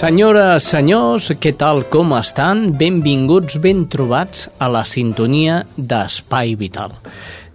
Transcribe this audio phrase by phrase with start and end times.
[0.00, 2.70] Senyores, senyors, què tal, com estan?
[2.80, 6.94] Benvinguts, ben trobats a la sintonia d'Espai Vital.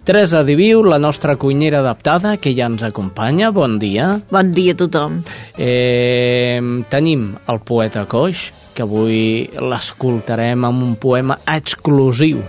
[0.05, 3.49] Teresa Diviu, la nostra cuinera adaptada, que ja ens acompanya.
[3.49, 4.11] Bon dia.
[4.29, 5.15] Bon dia a tothom.
[5.57, 6.61] Eh,
[6.93, 8.43] tenim el poeta Coix,
[8.77, 12.43] que avui l'escoltarem amb un poema exclusiu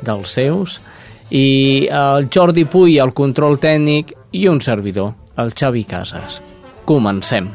[0.00, 0.78] dels seus,
[1.28, 6.40] i el Jordi Puy, el control tècnic, i un servidor, el Xavi Casas.
[6.88, 7.52] Comencem.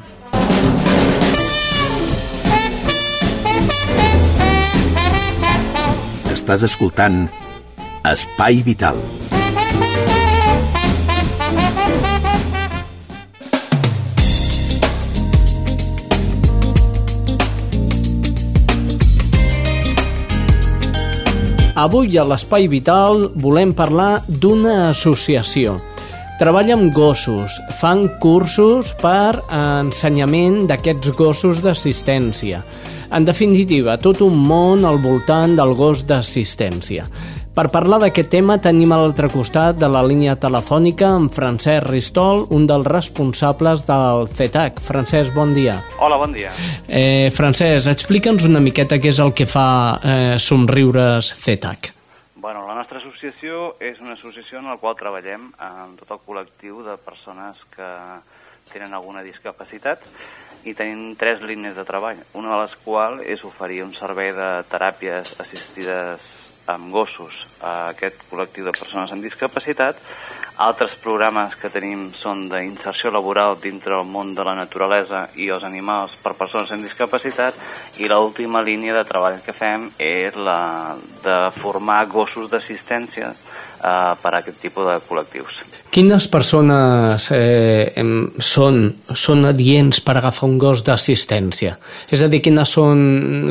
[6.47, 7.15] Estàs escoltant
[8.07, 8.95] Espai Vital.
[21.75, 25.75] Avui a l'Espai Vital volem parlar d'una associació.
[26.39, 32.63] Treballa amb gossos, fan cursos per ensenyament d'aquests gossos d'assistència.
[33.07, 37.05] En definitiva, tot un món al voltant del gos d'assistència.
[37.57, 42.43] Per parlar d'aquest tema tenim a l'altre costat de la línia telefònica amb Francesc Ristol,
[42.53, 44.81] un dels responsables del CETAC.
[44.83, 45.79] Francesc, bon dia.
[46.03, 46.51] Hola, bon dia.
[46.85, 51.93] Eh, Francesc, explica'ns una miqueta què és el que fa eh, Somriures CETAC.
[52.35, 56.83] Bueno, la nostra associació és una associació en la qual treballem amb tot el col·lectiu
[56.85, 57.87] de persones que
[58.69, 60.03] tenen alguna discapacitat
[60.67, 64.49] i tenim tres línies de treball, una de les quals és oferir un servei de
[64.71, 66.33] teràpies assistides
[66.67, 70.01] amb gossos a aquest col·lectiu de persones amb discapacitat.
[70.57, 75.63] Altres programes que tenim són d'inserció laboral dintre del món de la naturalesa i els
[75.63, 77.55] animals per persones amb discapacitat
[78.01, 84.33] i l'última línia de treball que fem és la de formar gossos d'assistència eh, per
[84.33, 85.76] a aquest tipus de col·lectius.
[85.87, 87.93] Quines persones eh,
[88.43, 88.79] són,
[89.15, 91.77] són adients per agafar un gos d'assistència?
[92.11, 92.99] És a dir, quines són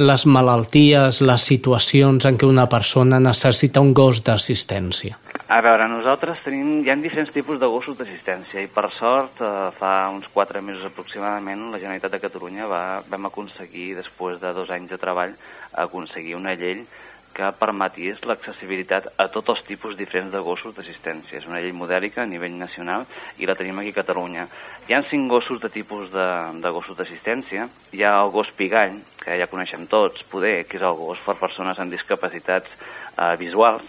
[0.06, 5.16] les malalties, les situacions en què una persona necessita un gos d'assistència?
[5.48, 9.54] A veure, nosaltres tenim, hi ha diferents tipus de gossos d'assistència i per sort eh,
[9.78, 14.70] fa uns 4 mesos aproximadament la Generalitat de Catalunya va, vam aconseguir, després de dos
[14.76, 15.34] anys de treball,
[15.86, 16.84] aconseguir una llei
[17.36, 21.36] que permetís l'accessibilitat a tots els tipus diferents de gossos d'assistència.
[21.36, 23.04] És una llei modèlica a nivell nacional
[23.36, 24.46] i la tenim aquí a Catalunya.
[24.88, 26.26] Hi ha cinc gossos de tipus de,
[26.64, 27.68] de gossos d'assistència.
[27.92, 31.36] Hi ha el gos pigall, que ja coneixem tots, poder, que és el gos per
[31.42, 33.84] persones amb discapacitats eh, visuals.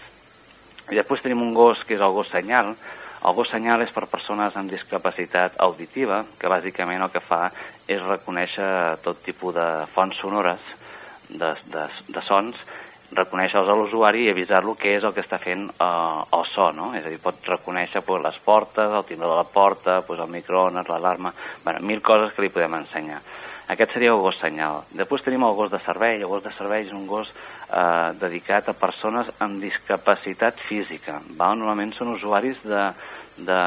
[0.92, 2.74] I després tenim un gos que és el gos senyal.
[3.18, 7.46] El gos senyal és per persones amb discapacitat auditiva, que bàsicament el que fa
[7.88, 10.60] és reconèixer tot tipus de fonts sonores,
[11.28, 12.60] de, de, de sons,
[13.16, 15.88] reconèixer-los a l'usuari i avisar-lo què és el que està fent eh,
[16.38, 16.92] el so, no?
[16.98, 20.32] És a dir, pot reconèixer pues, les portes, el timbre de la porta, pues, el
[20.32, 21.32] microones, l'alarma...
[21.64, 23.20] bueno, mil coses que li podem ensenyar.
[23.68, 24.80] Aquest seria el gos senyal.
[24.96, 26.22] Després tenim el gos de servei.
[26.22, 31.18] El gos de servei és un gos eh, dedicat a persones amb discapacitat física.
[31.36, 31.50] Va?
[31.52, 32.86] Normalment són usuaris de,
[33.36, 33.60] de,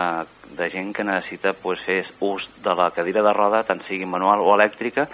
[0.58, 4.42] de gent que necessita pues, fer ús de la cadira de roda, tant sigui manual
[4.42, 5.06] o elèctrica,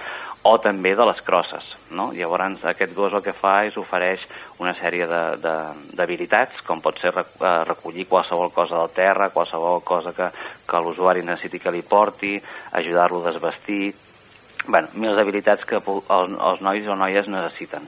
[0.48, 1.70] o també de les crosses.
[1.92, 2.10] No?
[2.16, 4.24] Llavors aquest gos el que fa és ofereix
[4.64, 7.24] una sèrie d'habilitats, com pot ser eh,
[7.68, 10.30] recollir qualsevol cosa del terra, qualsevol cosa que,
[10.68, 12.36] que l'usuari necessiti que li porti,
[12.80, 13.94] ajudar-lo a desvestir,
[14.68, 17.88] bueno, mil habilitats que els, els nois o noies necessiten.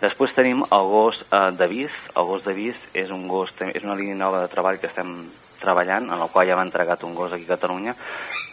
[0.00, 1.94] Després tenim el gos eh, d'avís.
[2.16, 5.18] El gos d'avís és, un gos, és una línia nova de treball que estem
[5.62, 7.94] treballant, en el qual ja hem entregat un gos aquí a Catalunya,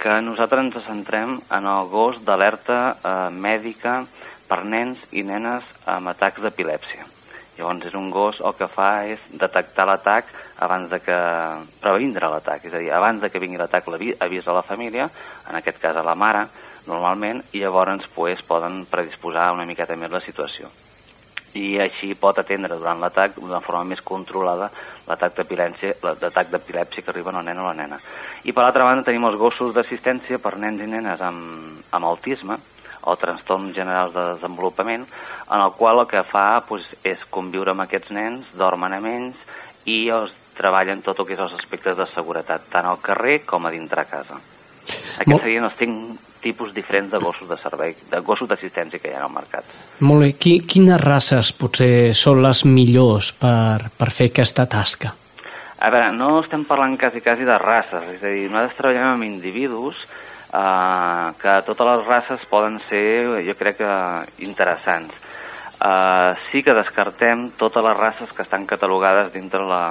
[0.02, 4.02] que nosaltres ens centrem en el gos d'alerta eh, mèdica
[4.48, 7.08] per nens i nenes amb atacs d'epilèpsia.
[7.58, 10.30] Llavors és un gos el que fa és detectar l'atac
[10.62, 11.18] abans de que
[11.82, 15.10] previndre l'atac, és a dir, abans de que vingui l'atac avisa la família,
[15.50, 16.48] en aquest cas a la mare,
[16.88, 20.70] normalment, i llavors pues, poden predisposar una miqueta més la situació.
[21.58, 24.70] I així pot atendre durant l'atac d'una forma més controlada
[25.08, 28.00] l'atac d'epilèpsia l'atac d'epilèpsia que arriba al nen o la nena.
[28.44, 32.60] I per l'altra banda tenim els gossos d'assistència per nens i nenes amb, amb autisme
[33.08, 35.06] o trastorns generals de desenvolupament,
[35.48, 39.46] en el qual el que fa doncs, és conviure amb aquests nens, dormen amb ells
[39.88, 43.66] i els treballen tot el que és els aspectes de seguretat, tant al carrer com
[43.66, 44.42] a dintre casa.
[44.88, 45.44] Aquests Molt...
[45.46, 49.28] serien els cinc tipus diferents de gossos de servei, de gossos d'assistència que hi ha
[49.28, 49.78] al mercat.
[50.00, 50.34] Molt bé.
[50.40, 55.14] Qui, quines races potser són les millors per, per fer aquesta tasca?
[55.78, 59.28] A veure, no estem parlant quasi, quasi de races, és a dir, nosaltres treballem amb
[59.28, 60.00] individus
[60.50, 63.98] eh, que totes les races poden ser, jo crec que,
[64.48, 65.14] interessants.
[65.78, 69.84] Eh, sí que descartem totes les races que estan catalogades dintre la,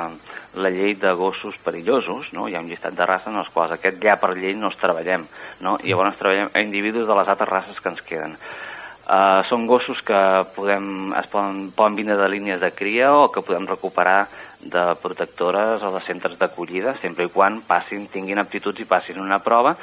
[0.57, 2.49] la llei de gossos perillosos, no?
[2.49, 4.79] hi ha un llistat de races en els quals aquest ja per llei no els
[4.81, 5.27] treballem,
[5.61, 5.77] no?
[5.83, 8.39] i llavors treballem a individus de les altres races que ens queden.
[9.07, 10.19] Uh, són gossos que
[10.57, 14.25] podem, es poden, poden vindre de línies de cria o que podem recuperar
[14.67, 19.39] de protectores o de centres d'acollida, sempre i quan passin, tinguin aptituds i passin una
[19.45, 19.77] prova,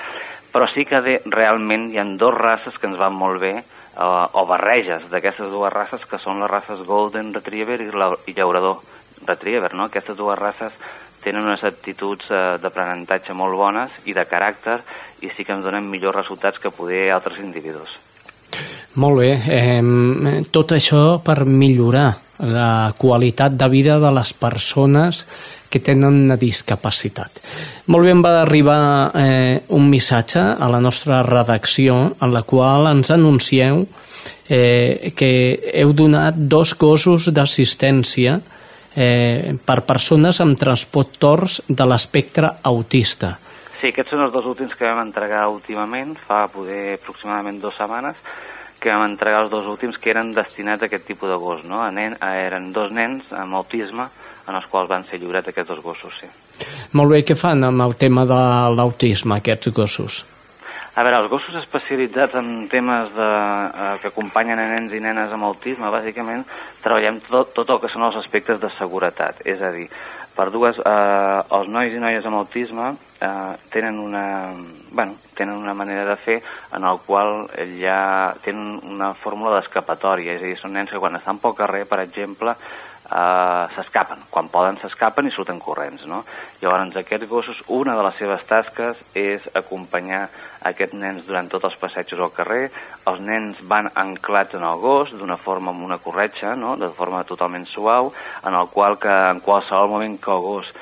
[0.52, 3.54] però sí que de, realment hi ha dos races que ens van molt bé,
[3.96, 8.36] uh, o barreges d'aquestes dues races, que són les races Golden Retriever i, la, i
[8.36, 8.84] Llaurador
[9.28, 9.88] retriever, no?
[9.90, 10.74] Aquestes dues races
[11.24, 14.80] tenen unes aptituds eh, d'aprenentatge molt bones i de caràcter
[15.24, 17.90] i sí que ens donen millors resultats que poder altres individus.
[19.00, 19.32] Molt bé.
[19.50, 22.12] Eh, tot això per millorar
[22.44, 25.24] la qualitat de vida de les persones
[25.74, 27.40] que tenen una discapacitat.
[27.90, 28.80] Molt bé, em va arribar
[29.18, 33.82] eh, un missatge a la nostra redacció en la qual ens anuncieu
[34.48, 35.32] eh, que
[35.74, 38.63] heu donat dos gossos d'assistència eh,
[38.94, 43.34] per persones amb transportors de l'espectre autista.
[43.82, 48.20] Sí, aquests són els dos últims que vam entregar últimament, fa poder aproximadament dues setmanes,
[48.80, 51.82] que vam entregar els dos últims que eren destinats a aquest tipus de gos, no?
[51.84, 54.10] A nen, a, eren dos nens amb autisme
[54.48, 56.30] en els quals van ser lliurats aquests dos gossos, sí.
[57.00, 58.40] Molt bé, què fan amb el tema de
[58.76, 60.24] l'autisme, aquests gossos?
[60.94, 65.32] A veure, els gossos especialitzats en temes de, eh, que acompanyen a nens i nenes
[65.34, 66.44] amb autisme, bàsicament
[66.84, 69.42] treballem tot, tot el que són els aspectes de seguretat.
[69.50, 69.88] És a dir,
[70.38, 74.54] per dues, eh, els nois i noies amb autisme eh, tenen, una,
[74.92, 76.40] bueno, tenen una manera de fer
[76.78, 77.50] en el qual
[77.82, 81.88] ja tenen una fórmula d'escapatòria, és a dir, són nens que quan estan pel carrer,
[81.90, 84.26] per exemple, eh, s'escapen.
[84.30, 86.06] Quan poden s'escapen i surten corrents.
[86.10, 86.24] No?
[86.62, 90.28] Llavors, aquests gossos, una de les seves tasques és acompanyar
[90.70, 92.70] aquests nens durant tots els passejos al carrer.
[93.10, 96.78] Els nens van anclats en el gos d'una forma amb una corretxa, no?
[96.78, 98.14] de forma totalment suau,
[98.44, 100.74] en el qual que en qualsevol moment que el gos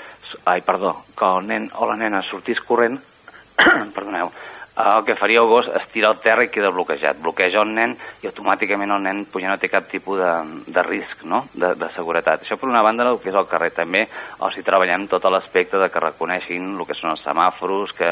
[0.46, 2.98] ai, perdó, que el nen o la nena sortís corrent,
[3.96, 4.32] perdoneu,
[4.82, 7.20] el que faria el gos és tirar al terra i queda bloquejat.
[7.22, 7.94] Bloqueja el nen
[8.24, 10.32] i automàticament el nen ja no té cap tipus de,
[10.72, 11.44] de risc no?
[11.54, 12.46] de, de seguretat.
[12.46, 13.72] Això per una banda el que és el carrer.
[13.76, 14.06] També
[14.40, 18.12] o si treballem tot l'aspecte de que reconeixin el que són els semàforos, que,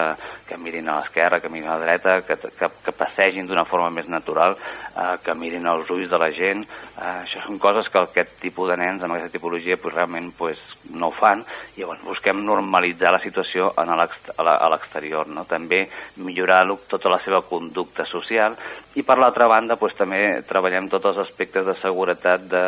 [0.50, 3.92] que mirin a l'esquerra, que mirin a la dreta, que, que, que passegin d'una forma
[3.94, 6.66] més natural, eh, que mirin els ulls de la gent.
[6.98, 10.60] Eh, això són coses que aquest tipus de nens amb aquesta tipologia pues, realment pues,
[10.90, 11.44] no ho fan
[11.76, 15.30] i llavors busquem normalitzar la situació en a l'exterior.
[15.30, 15.46] No?
[15.46, 15.84] També
[16.18, 18.58] millorar tota la seva conducta social
[18.98, 22.66] i per l'altra banda pues, també treballem tots els aspectes de seguretat de,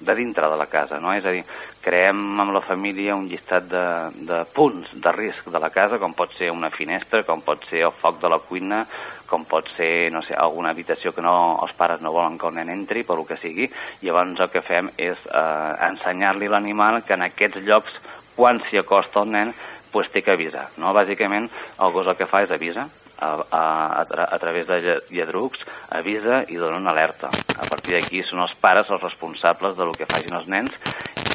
[0.00, 1.00] de dintre de la casa.
[1.02, 1.12] No?
[1.12, 1.44] És a dir,
[1.80, 3.84] creem amb la família un llistat de,
[4.28, 7.84] de punts de risc de la casa, com pot ser una finestra, com pot ser
[7.88, 8.84] el foc de la cuina,
[9.30, 11.34] com pot ser, no sé, alguna habitació que no,
[11.64, 14.52] els pares no volen que el nen entri, per lo que sigui, i llavors el
[14.52, 18.00] que fem és eh, ensenyar-li l'animal que en aquests llocs,
[18.36, 19.54] quan s'hi acosta el nen,
[19.90, 20.68] pues, té que avisar.
[20.78, 20.94] No?
[20.96, 21.48] Bàsicament,
[21.80, 22.88] el gos el que fa és avisa,
[23.20, 23.62] a, a,
[24.02, 27.30] a, a través de lladrucs, avisa i dona una alerta.
[27.56, 30.74] A partir d'aquí són els pares els responsables del que facin els nens,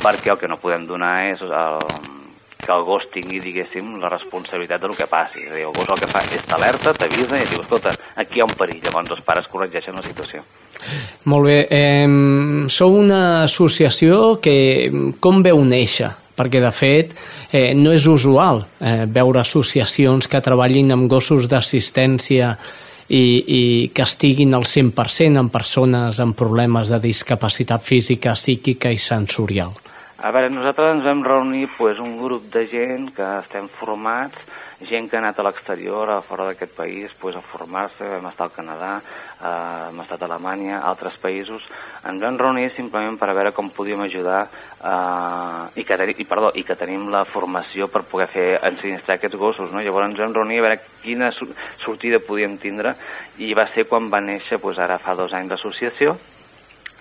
[0.06, 1.80] perquè el que no podem donar és el,
[2.62, 5.46] que el gos tingui, diguéssim, la responsabilitat del que passi.
[5.46, 8.40] És a dir, el gos el que fa és t'alerta, t'avisa i diu, escolta, aquí
[8.40, 8.84] hi ha un perill.
[8.86, 10.44] Llavors els pares corregeixen la situació.
[11.32, 11.60] Molt bé.
[11.74, 14.56] Eh, sou una associació que
[15.22, 16.12] com veu néixer?
[16.36, 17.14] Perquè, de fet,
[17.48, 22.52] eh, no és usual eh, veure associacions que treballin amb gossos d'assistència
[23.08, 23.64] i, i
[23.96, 29.78] que estiguin al 100% en persones amb problemes de discapacitat física, psíquica i sensorial.
[30.26, 34.40] A veure, nosaltres ens vam reunir pues, un grup de gent que estem formats,
[34.90, 38.48] gent que ha anat a l'exterior, a fora d'aquest país, pues, a formar-se, vam estar
[38.48, 39.52] al Canadà, eh,
[39.92, 41.68] hem estat a Alemanya, a altres països.
[42.10, 46.50] Ens vam reunir simplement per a veure com podíem ajudar eh, i, que, i, perdó,
[46.58, 49.70] i que tenim la formació per poder fer ensinistrar aquests gossos.
[49.70, 49.84] No?
[49.86, 52.96] Llavors ens vam reunir a veure quina sortida podíem tindre
[53.38, 56.18] i va ser quan va néixer, pues, ara fa dos anys d'associació,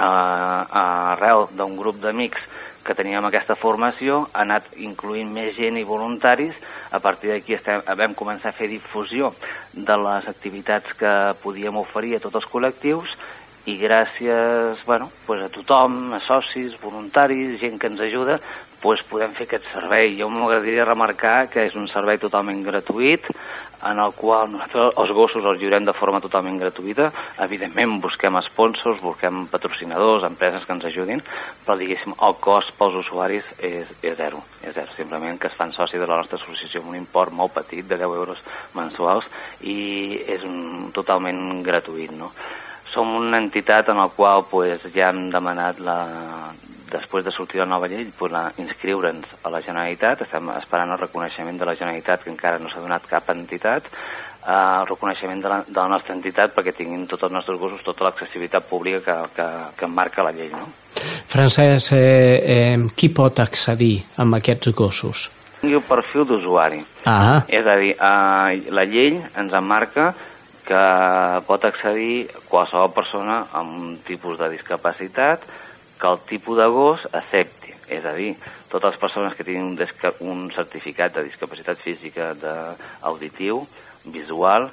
[0.05, 2.53] arrel d'un grup d'amics
[2.85, 6.55] que teníem aquesta formació, ha anat incluint més gent i voluntaris.
[6.95, 7.57] A partir d'aquí
[7.99, 9.33] vam començar a fer difusió
[9.73, 13.17] de les activitats que podíem oferir a tots els col·lectius
[13.67, 18.39] i gràcies bueno, pues a tothom, a socis, voluntaris, gent que ens ajuda,
[18.85, 20.13] pues podem fer aquest servei.
[20.19, 23.25] Jo m'agradaria remarcar que és un servei totalment gratuït,
[23.91, 27.11] en el qual nosaltres els gossos els lliurem de forma totalment gratuïta.
[27.45, 31.23] Evidentment busquem sponsors, busquem patrocinadors, empreses que ens ajudin,
[31.65, 34.91] però diguéssim el cost pels usuaris és, és zero, és zero.
[34.97, 37.99] Simplement que es fan soci de la nostra associació amb un import molt petit, de
[38.01, 38.43] 10 euros
[38.75, 39.29] mensuals,
[39.61, 42.13] i és un, totalment gratuït.
[42.17, 42.33] No?
[42.95, 45.99] Som una entitat en la qual pues, ja hem demanat la,
[46.95, 50.23] després de sortir la nova llei, pues, la, inscriure'ns a la Generalitat.
[50.27, 53.91] Estem esperant el reconeixement de la Generalitat, que encara no s'ha donat cap entitat,
[54.47, 57.85] eh, el reconeixement de la, de la nostra entitat perquè tinguin tots els nostres gossos
[57.85, 59.49] tota l'accessibilitat pública que, que,
[59.79, 60.51] que marca la llei.
[60.53, 60.69] No?
[61.33, 65.29] Francesc, eh, eh, qui pot accedir amb aquests gossos?
[65.63, 66.83] Tingui un perfil d'usuari.
[67.09, 67.43] Ah.
[67.49, 70.13] És a dir, eh, la llei ens emmarca
[70.65, 70.85] que
[71.45, 75.45] pot accedir qualsevol persona amb un tipus de discapacitat
[76.05, 77.73] que el tipus de gos accepti.
[77.89, 78.35] És a dir,
[78.69, 82.53] totes les persones que tinguin un, un certificat de discapacitat física de
[83.09, 83.63] auditiu,
[84.13, 84.69] visual,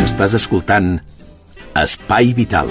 [0.05, 0.99] Estàs escoltant
[1.75, 2.69] Espai Vital.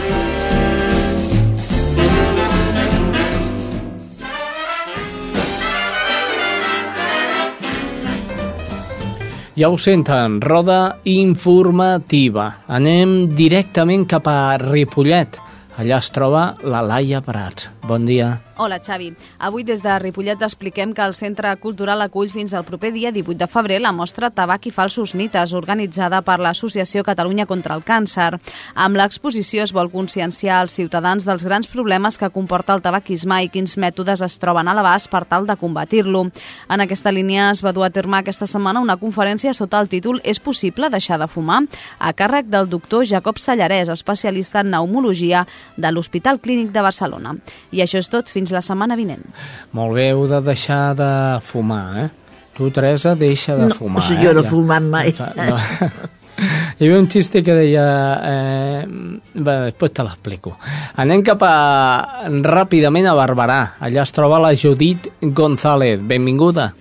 [9.54, 12.49] Ja ho senten, roda informativa.
[12.66, 15.38] Anem directament cap a Ripollet.
[15.78, 17.68] Allà es troba la Laia Prats.
[17.87, 18.32] Bon dia.
[18.56, 19.12] Hola, Xavi.
[19.38, 23.38] Avui des de Ripollet expliquem que el Centre Cultural acull fins al proper dia 18
[23.40, 28.38] de febrer la mostra Tabac i falsos mites, organitzada per l'Associació Catalunya contra el Càncer.
[28.75, 33.50] Amb l'exposició es vol conscienciar als ciutadans dels grans problemes que comporta el tabaquisme i
[33.50, 36.28] quins mètodes es troben a l'abast per tal de combatir-lo.
[36.70, 40.20] En aquesta línia es va dur a terme aquesta setmana una conferència sota el títol
[40.23, 41.64] És possible deixar de fumar?
[41.99, 45.46] a càrrec del doctor Jacob Sallarès, especialista en pneumologia
[45.76, 47.37] de l'Hospital Clínic de Barcelona.
[47.73, 49.24] I això és tot, fins la setmana vinent.
[49.72, 51.10] Molt bé, heu de deixar de
[51.40, 52.08] fumar, eh?
[52.54, 54.04] Tu, Teresa, deixa de no, fumar.
[54.10, 54.24] No, eh?
[54.24, 55.14] jo no he fumat mai.
[55.38, 55.58] No.
[56.34, 57.84] Hi havia un xiste que deia...
[58.26, 58.86] Eh,
[59.34, 60.56] bé, després te l'explico.
[60.98, 61.54] Anem cap a,
[62.42, 63.60] ràpidament a Barberà.
[63.86, 66.02] Allà es troba la Judit González.
[66.02, 66.72] Benvinguda.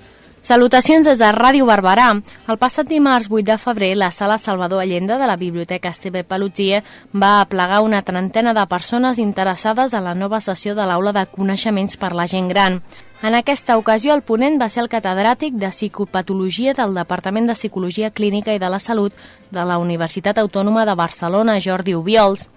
[0.43, 2.09] Salutacions des de Ràdio Barberà.
[2.51, 6.81] El passat dimarts 8 de febrer, la sala Salvador Allende de la Biblioteca Esteve Pelutier
[7.15, 11.95] va aplegar una trentena de persones interessades a la nova sessió de l'Aula de Coneixements
[11.95, 12.81] per la Gent Gran.
[13.24, 18.10] En aquesta ocasió, el ponent va ser el catedràtic de psicopatologia del Departament de Psicologia
[18.12, 19.15] Clínica i de la Salut
[19.50, 22.50] de la Universitat Autònoma de Barcelona, Jordi Ubiols.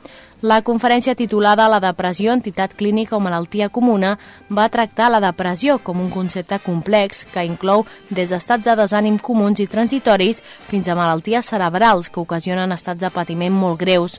[0.42, 4.16] La conferència titulada La depressió, entitat clínica o malaltia comuna
[4.50, 9.62] va tractar la depressió com un concepte complex que inclou des d'estats de desànim comuns
[9.62, 14.18] i transitoris fins a malalties cerebrals que ocasionen estats de patiment molt greus.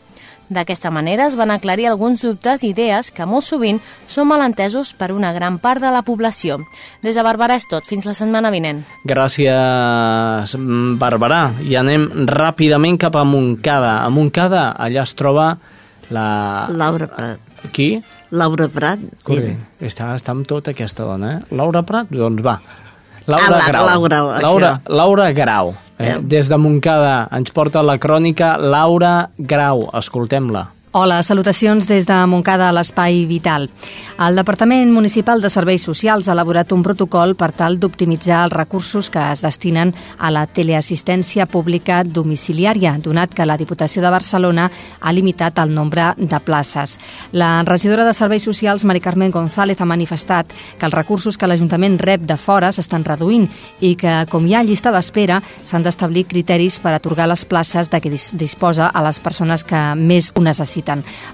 [0.50, 5.12] D'aquesta manera es van aclarir alguns dubtes i idees que molt sovint són malentesos per
[5.12, 6.62] una gran part de la població.
[7.04, 7.84] Des de Barberà és tot.
[7.88, 8.84] Fins la setmana vinent.
[9.08, 10.56] Gràcies,
[11.01, 11.42] Barberà.
[11.68, 13.98] I anem ràpidament cap a Montcada.
[14.06, 15.51] A Montcada, allà es troba
[16.10, 16.27] la...
[16.72, 17.44] Laura Prat.
[17.75, 17.98] Qui?
[18.32, 19.04] Laura Prat.
[19.27, 19.58] Corre.
[19.84, 21.56] Està, està amb tota aquesta dona, eh?
[21.60, 22.12] Laura Prat?
[22.13, 22.60] Doncs va.
[23.27, 23.86] Laura Ah, la- Grau.
[23.86, 24.39] Laura.
[24.41, 25.74] Laura, Laura Grau.
[26.00, 26.10] Eh?
[26.13, 26.17] Eh.
[26.22, 29.89] Des de Montcada ens porta la crònica Laura Grau.
[30.00, 30.65] Escoltem-la.
[30.94, 33.67] Hola, salutacions des de Montcada a l'Espai Vital.
[34.24, 39.10] El Departament Municipal de Serveis Socials ha elaborat un protocol per tal d'optimitzar els recursos
[39.13, 44.70] que es destinen a la teleassistència pública domiciliària, donat que la Diputació de Barcelona
[45.01, 46.96] ha limitat el nombre de places.
[47.34, 52.00] La regidora de Serveis Socials, Mari Carmen González, ha manifestat que els recursos que l'Ajuntament
[52.00, 53.46] rep de fora s'estan reduint
[53.82, 58.01] i que, com hi ha llista d'espera, s'han d'establir criteris per atorgar les places de
[58.01, 60.76] què dis- disposa a les persones que més ho necessiten.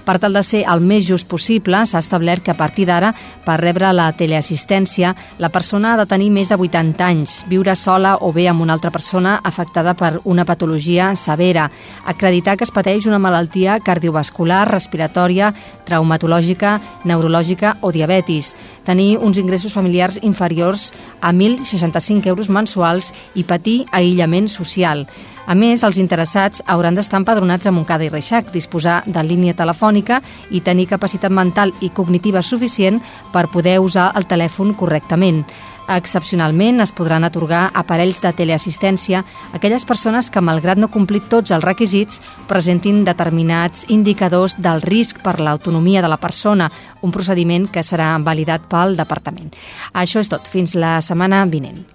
[0.04, 3.12] Per tal de ser el més just possible, s'ha establert que a partir d'ara,
[3.44, 8.16] per rebre la teleassistència, la persona ha de tenir més de 80 anys, viure sola
[8.20, 11.70] o bé amb una altra persona afectada per una patologia severa,
[12.06, 15.52] acreditar que es pateix una malaltia cardiovascular, respiratòria,
[15.84, 23.84] traumatològica, neurològica o diabetis, tenir uns ingressos familiars inferiors a 1.065 euros mensuals i patir
[23.92, 25.06] aïllament social.
[25.46, 30.22] A més, els interessats hauran d'estar empadronats a Montcada i Reixac, disposar de línia telefònica
[30.50, 35.44] i tenir capacitat mental i cognitiva suficient per poder usar el telèfon correctament.
[35.84, 41.52] Excepcionalment, es podran atorgar aparells de teleassistència a aquelles persones que, malgrat no complir tots
[41.52, 46.70] els requisits, presentin determinats indicadors del risc per l'autonomia de la persona,
[47.02, 49.52] un procediment que serà validat pel Departament.
[49.92, 50.48] Això és tot.
[50.48, 51.93] Fins la setmana vinent.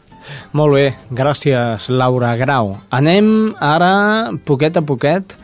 [0.54, 2.76] Molt bé, gràcies, Laura Grau.
[2.90, 5.36] Anem ara, poquet a poquet,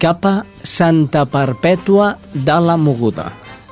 [0.00, 3.28] cap a Santa Perpètua de la Moguda.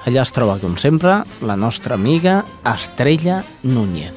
[0.09, 4.14] Allà es troba, com sempre, la nostra amiga Estrella Núñez.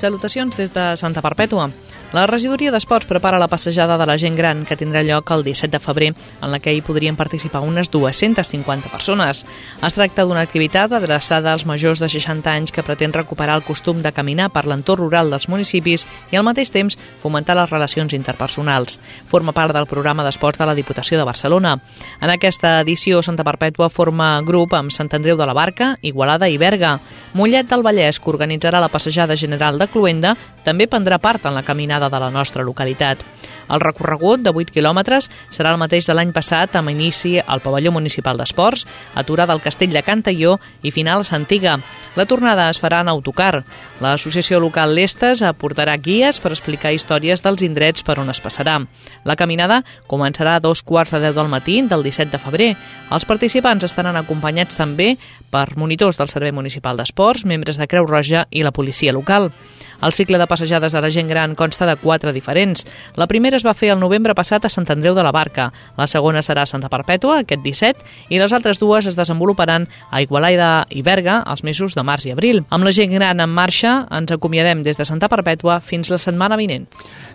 [0.00, 1.68] Salutacions des de Santa Perpètua.
[2.10, 5.70] La regidoria d'Esports prepara la passejada de la gent gran que tindrà lloc el 17
[5.70, 6.08] de febrer,
[6.42, 9.44] en la que hi podrien participar unes 250 persones.
[9.78, 14.02] Es tracta d'una activitat adreçada als majors de 60 anys que pretén recuperar el costum
[14.02, 18.98] de caminar per l'entorn rural dels municipis i al mateix temps fomentar les relacions interpersonals.
[19.24, 21.76] Forma part del programa d'esports de la Diputació de Barcelona.
[22.18, 26.58] En aquesta edició, Santa Perpètua forma grup amb Sant Andreu de la Barca, Igualada i
[26.58, 26.96] Berga.
[27.38, 30.34] Mollet del Vallès, que organitzarà la passejada general de Cluenda,
[30.66, 33.20] també prendrà part en la caminada de la nostra localitat.
[33.70, 37.92] El recorregut de 8 quilòmetres serà el mateix de l'any passat amb inici al pavelló
[37.94, 41.76] municipal d'esports, aturada al castell de Cantalló i final a Santiga.
[42.18, 43.62] La tornada es farà en autocar.
[44.02, 48.80] L'associació local Lestes aportarà guies per explicar històries dels indrets per on es passarà.
[49.24, 52.70] La caminada començarà a dos quarts de deu del matí del 17 de febrer.
[53.10, 55.14] Els participants estaran acompanyats també
[55.50, 59.50] per monitors del Servei Municipal d'Esports, membres de Creu Roja i la policia local.
[60.02, 62.86] El cicle de passejades de la gent gran consta de quatre diferents.
[63.16, 66.06] La primera es va fer el novembre passat a Sant Andreu de la Barca, la
[66.06, 70.86] segona serà a Santa Perpètua, aquest 17, i les altres dues es desenvoluparan a Igualaida
[70.90, 72.64] i Berga els mesos de març i abril.
[72.70, 76.58] Amb la gent gran en marxa, ens acomiadem des de Santa Perpètua fins la setmana
[76.60, 76.88] vinent.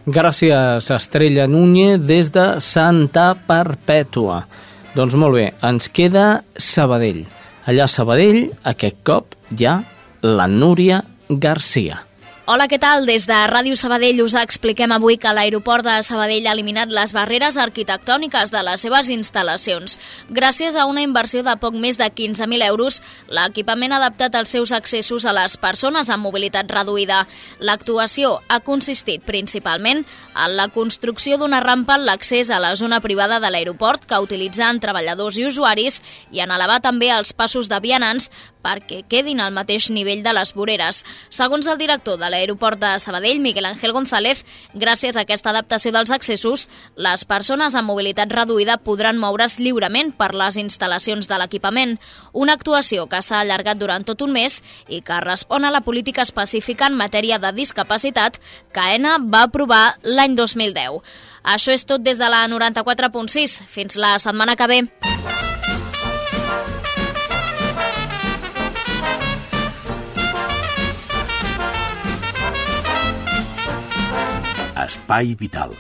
[0.05, 4.45] Gràcies, Estrella Núñez, des de Santa Perpètua.
[4.95, 7.25] Doncs molt bé, ens queda Sabadell.
[7.67, 9.79] Allà a Sabadell, aquest cop, hi ha
[10.21, 12.04] la Núria Garcia.
[12.45, 13.07] Hola, què tal?
[13.09, 17.55] Des de Ràdio Sabadell us expliquem avui que l'aeroport de Sabadell ha eliminat les barreres
[17.57, 19.95] arquitectòniques de les seves instal·lacions.
[20.29, 22.99] Gràcies a una inversió de poc més de 15.000 euros,
[23.33, 27.23] l'equipament ha adaptat els seus accessos a les persones amb mobilitat reduïda.
[27.65, 33.41] L'actuació ha consistit principalment en la construcció d'una rampa en l'accés a la zona privada
[33.41, 35.97] de l'aeroport que utilitzen treballadors i usuaris
[36.29, 38.29] i en elevar també els passos de vianants
[38.65, 41.03] perquè quedin al mateix nivell de les voreres.
[41.29, 46.13] Segons el director de l'aeroport de Sabadell, Miguel Ángel González, gràcies a aquesta adaptació dels
[46.15, 51.97] accessos, les persones amb mobilitat reduïda podran moure's lliurement per les instal·lacions de l'equipament.
[52.33, 56.25] Una actuació que s'ha allargat durant tot un mes i que respon a la política
[56.25, 58.39] específica en matèria de discapacitat
[58.73, 61.03] que AENA va aprovar l'any 2010.
[61.45, 63.61] Això és tot des de la 94.6.
[63.69, 64.81] Fins la setmana que ve.
[74.95, 75.75] Espai Vital.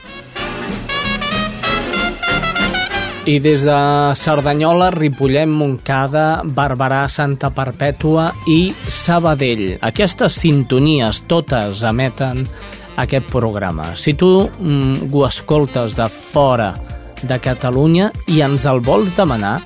[3.25, 3.77] I des de
[4.13, 9.79] Cerdanyola, Ripollet, Montcada, Barberà, Santa Perpètua i Sabadell.
[9.81, 12.43] Aquestes sintonies totes emeten
[13.01, 13.95] aquest programa.
[13.97, 16.75] Si tu mm, ho escoltes de fora
[17.23, 19.57] de Catalunya i ens el vols demanar,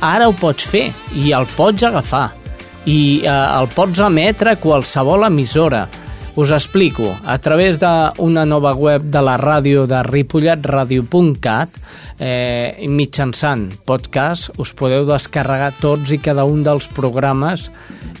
[0.00, 0.86] ara ho pots fer
[1.18, 2.30] i el pots agafar
[2.88, 5.84] i eh, el pots emetre a qualsevol emissora
[6.34, 11.76] us explico, a través d'una nova web de la ràdio de ripolletradio.cat
[12.16, 17.68] eh, mitjançant podcast us podeu descarregar tots i cada un dels programes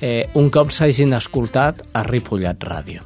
[0.00, 3.00] eh, un cop s'hagin escoltat a Ripollet Ràdio.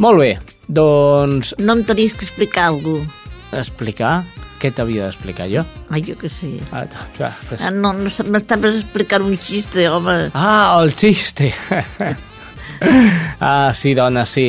[0.00, 0.30] Molt bé,
[0.68, 1.54] doncs...
[1.58, 3.60] No em tenies que explicar alguna cosa.
[3.64, 4.14] Explicar?
[4.60, 5.64] Què t'havia d'explicar jo?
[5.88, 6.52] Ah, jo què sé.
[6.76, 6.84] Ah,
[7.16, 7.62] ja, pues...
[7.64, 10.26] ah, no, no m'estaves explicant un xiste, home.
[10.34, 11.54] Ah, el xiste.
[13.40, 14.48] ah, sí, dona, sí.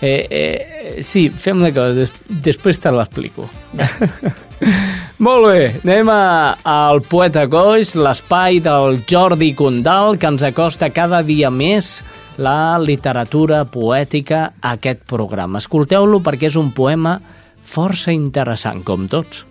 [0.00, 2.12] Eh, eh, sí, fem una cosa, des
[2.48, 3.48] després te l'explico.
[5.26, 6.22] Molt bé, anem a,
[6.64, 11.98] al Poeta Coix, l'espai del Jordi Condal, que ens acosta cada dia més
[12.40, 15.60] la literatura poètica a aquest programa.
[15.60, 17.18] Escolteu-lo perquè és un poema
[17.60, 19.44] força interessant, com tots.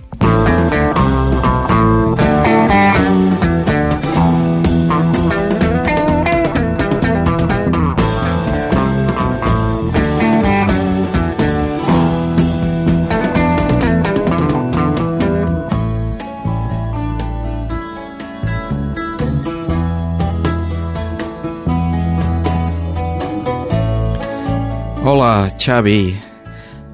[25.09, 26.13] Hola, Xavi.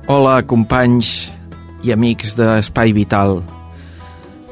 [0.08, 1.28] Hola, companys
[1.84, 3.42] i amics d'Espai Vital.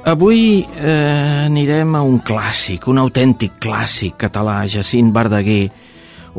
[0.03, 5.69] Avui eh, anirem a un clàssic, un autèntic clàssic català, Jacint Verdaguer,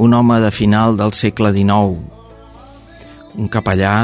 [0.05, 1.97] un home de final del segle XIX,
[3.41, 3.95] un capellà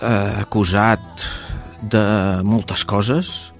[0.00, 1.28] eh, acusat
[1.84, 2.06] de
[2.48, 3.52] moltes coses,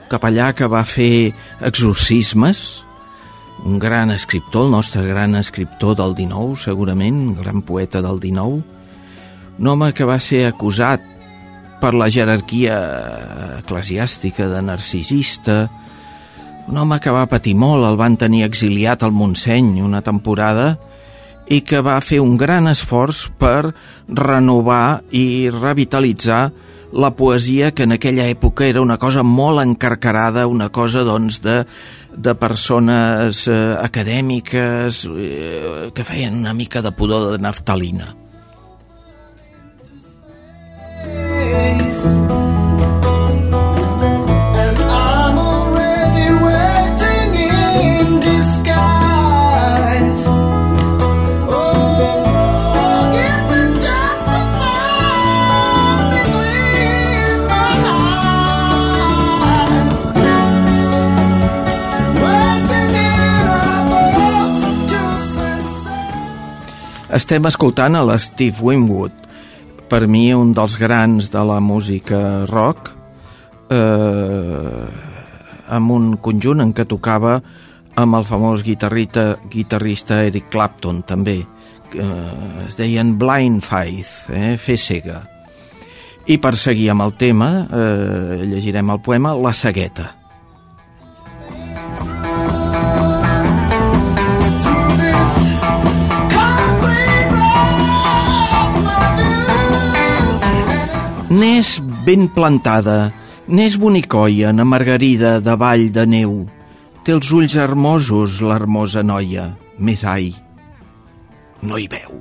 [0.00, 1.30] un capellà que va fer
[1.62, 2.82] exorcismes,
[3.64, 8.60] un gran escriptor, el nostre gran escriptor del XIX, segurament, un gran poeta del XIX,
[9.58, 11.02] un home que va ser acusat
[11.80, 12.76] per la jerarquia
[13.62, 15.56] eclesiàstica de narcisista,
[16.68, 20.74] un home que va patir molt, el van tenir exiliat al Montseny una temporada
[21.48, 23.72] i que va fer un gran esforç per
[24.08, 26.46] renovar i revitalitzar
[26.94, 31.64] la poesia que en aquella època era una cosa molt encarcarada, una cosa doncs de
[32.16, 38.14] de persones eh, acadèmiques eh, que feien una mica de pudor de naftalina.
[67.12, 69.12] Estem escoltant a l'Steve Winwood,
[69.92, 72.88] per mi un dels grans de la música rock,
[73.68, 74.86] eh,
[75.68, 77.36] amb un conjunt en què tocava
[78.00, 81.42] amb el famós guitarrista, guitarrista Eric Clapton, també.
[81.92, 82.08] Eh,
[82.66, 85.20] es deien Blind Faith, eh, fer cega.
[86.26, 90.23] I per seguir amb el tema, eh, llegirem el poema La cegueta.
[101.34, 103.10] N'és ben plantada,
[103.48, 106.34] n'és bonicoia, na Margarida de Vall de Neu.
[107.02, 110.28] Té els ulls hermosos, l'hermosa noia, més ai.
[111.64, 112.20] No hi veu.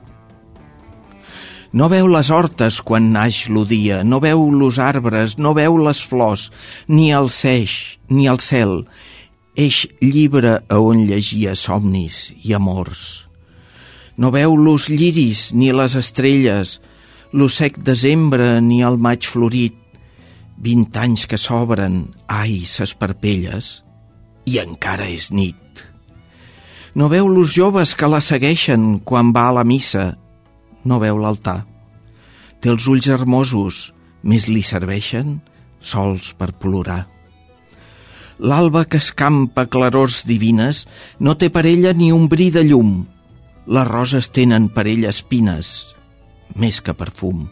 [1.78, 6.48] No veu les hortes quan naix l'odia, no veu los arbres, no veu les flors,
[6.88, 8.80] ni el seix, ni el cel,
[9.54, 13.28] eix llibre a on llegia somnis i amors.
[14.18, 16.80] No veu los lliris ni les estrelles,
[17.34, 19.76] lo sec desembre ni el maig florit,
[20.62, 23.82] vint anys que s'obren, ai, ses parpelles,
[24.46, 25.82] i encara és nit.
[26.94, 30.12] No veu los joves que la segueixen quan va a la missa,
[30.86, 31.64] no veu l'altar.
[32.62, 33.90] Té els ulls hermosos,
[34.22, 35.40] més li serveixen
[35.84, 37.02] sols per plorar.
[38.40, 40.86] L'alba que escampa clarors divines
[41.20, 43.04] no té per ella ni un bri de llum.
[43.68, 45.93] Les roses tenen per ella espines,
[46.60, 47.48] més que perfum.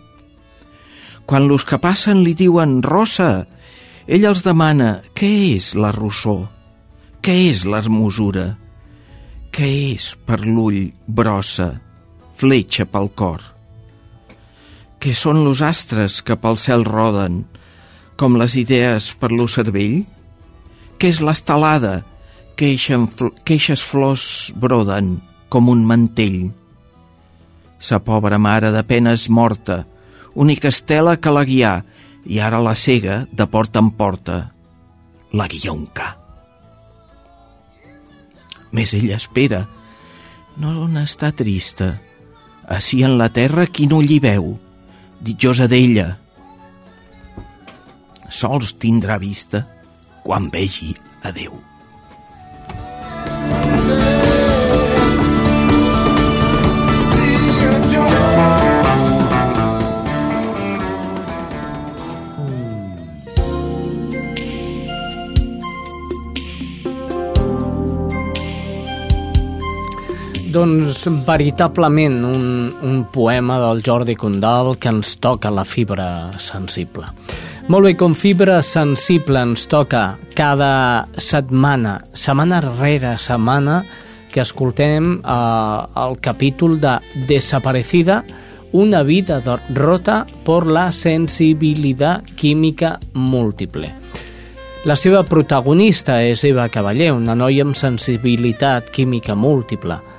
[1.25, 3.45] Quan los que passen li diuen «Rosa»,
[4.07, 6.47] ell els demana «Què és la rossor?
[7.21, 8.47] Què és l'hermosura?
[9.53, 11.71] Què és per l'ull brossa,
[12.35, 13.41] fletxa pel cor?»
[15.01, 17.41] Què són los astres que pel cel roden,
[18.21, 20.03] com les idees per lo cervell?
[21.01, 22.03] Què és l'estelada
[22.53, 24.25] que eixes flors
[24.61, 25.15] broden
[25.49, 26.51] com un mantell?
[27.81, 29.85] Sa pobra mare de penes morta,
[30.35, 31.73] única estela que la guià,
[32.29, 34.37] i ara la cega, de porta en porta,
[35.33, 36.13] la guia un ca.
[38.71, 39.65] Més ella espera,
[40.61, 41.95] no n'està trista,
[42.69, 44.53] així en la terra qui no l'hi veu,
[45.19, 46.11] ditjosa d'ella,
[48.31, 49.65] sols tindrà vista
[50.23, 50.93] quan vegi
[51.25, 51.59] a Déu.
[70.51, 77.07] Doncs veritablement un, un poema del Jordi Condal que ens toca la fibra sensible.
[77.71, 83.79] Molt bé, com fibra sensible ens toca cada setmana, setmana rere setmana,
[84.31, 86.97] que escoltem eh, el capítol de
[87.29, 88.25] Desaparecida,
[88.73, 89.41] una vida
[89.75, 93.93] rota por la sensibilidad química múltiple.
[94.83, 100.10] La seva protagonista és Eva Cavaller, una noia amb sensibilitat química múltiple.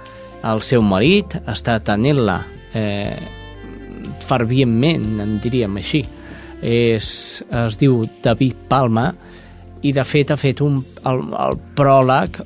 [0.43, 2.41] El seu marit està tenint-la
[2.75, 3.15] eh,
[4.27, 6.03] fervientment, en diríem així
[6.63, 9.11] és, es diu David Palma
[9.83, 12.39] i de fet ha fet un, el, el pròleg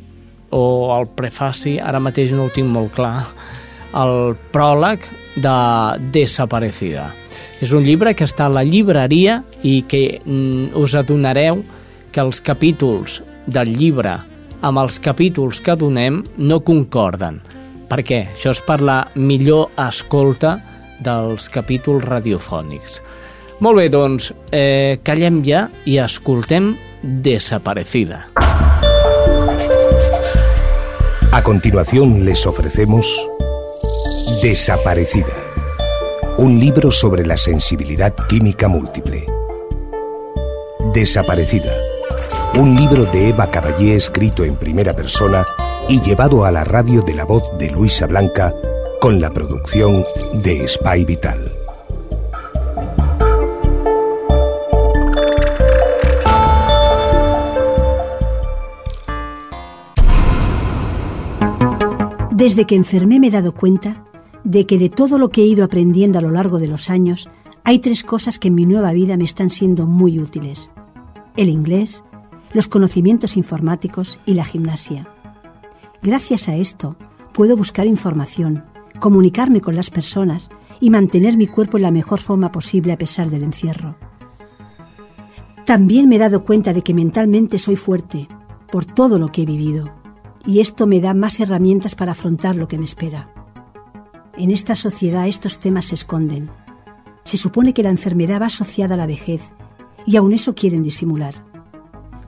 [0.56, 0.64] o
[0.96, 3.26] el prefaci, ara mateix no ho tinc molt clar,
[3.96, 5.04] el pròleg
[5.36, 5.56] de
[6.14, 7.10] Desaparecida.
[7.60, 11.60] És un llibre que està a la llibreria i que mm, us adonareu
[12.12, 14.16] que els capítols del llibre
[14.64, 17.42] amb els capítols que donem no concorden.
[17.86, 18.24] Per què?
[18.34, 20.56] Això és per la millor escolta
[21.02, 23.00] dels capítols radiofònics.
[23.62, 28.28] Molt bé, doncs, eh, callem ja i escoltem Desaparecida.
[31.32, 33.06] A continuación les ofrecemos
[34.42, 35.32] Desaparecida,
[36.38, 39.24] un libro sobre la sensibilidad química múltiple.
[40.92, 41.72] Desaparecida,
[42.54, 45.46] un libro de Eva Caballé escrito en primera persona
[45.88, 48.52] y llevado a la radio de la voz de Luisa Blanca
[49.00, 50.04] con la producción
[50.42, 51.52] de Spy Vital.
[62.32, 64.04] Desde que enfermé me he dado cuenta
[64.42, 67.28] de que de todo lo que he ido aprendiendo a lo largo de los años,
[67.64, 70.68] hay tres cosas que en mi nueva vida me están siendo muy útiles.
[71.36, 72.04] El inglés,
[72.52, 75.08] los conocimientos informáticos y la gimnasia.
[76.02, 76.96] Gracias a esto,
[77.32, 78.64] puedo buscar información,
[79.00, 83.30] comunicarme con las personas y mantener mi cuerpo en la mejor forma posible a pesar
[83.30, 83.96] del encierro.
[85.64, 88.28] También me he dado cuenta de que mentalmente soy fuerte
[88.70, 89.92] por todo lo que he vivido
[90.46, 93.32] y esto me da más herramientas para afrontar lo que me espera.
[94.38, 96.50] En esta sociedad estos temas se esconden.
[97.24, 99.42] Se supone que la enfermedad va asociada a la vejez
[100.06, 101.44] y aún eso quieren disimular.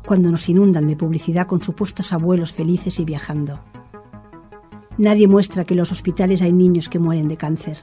[0.09, 3.61] Cuando nos inundan de publicidad con supuestos abuelos felices y viajando.
[4.97, 7.77] Nadie muestra que en los hospitales hay niños que mueren de cáncer.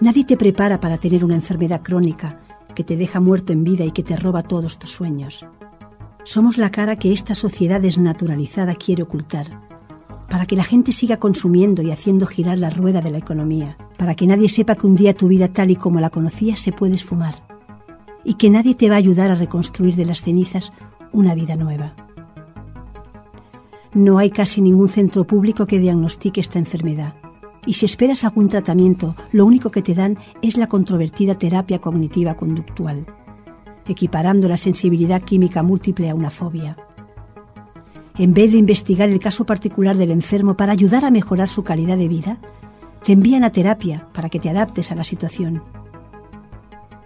[0.00, 2.40] Nadie te prepara para tener una enfermedad crónica
[2.76, 5.44] que te deja muerto en vida y que te roba todos tus sueños.
[6.22, 9.48] Somos la cara que esta sociedad desnaturalizada quiere ocultar
[10.30, 14.14] para que la gente siga consumiendo y haciendo girar la rueda de la economía, para
[14.14, 16.94] que nadie sepa que un día tu vida tal y como la conocías se puede
[16.94, 17.34] esfumar,
[18.24, 20.72] y que nadie te va a ayudar a reconstruir de las cenizas
[21.12, 21.94] una vida nueva.
[23.94, 27.14] No hay casi ningún centro público que diagnostique esta enfermedad,
[27.66, 32.34] y si esperas algún tratamiento, lo único que te dan es la controvertida terapia cognitiva
[32.34, 33.06] conductual,
[33.86, 36.76] equiparando la sensibilidad química múltiple a una fobia
[38.18, 41.96] en vez de investigar el caso particular del enfermo para ayudar a mejorar su calidad
[41.96, 42.38] de vida,
[43.02, 45.62] te envían a terapia para que te adaptes a la situación.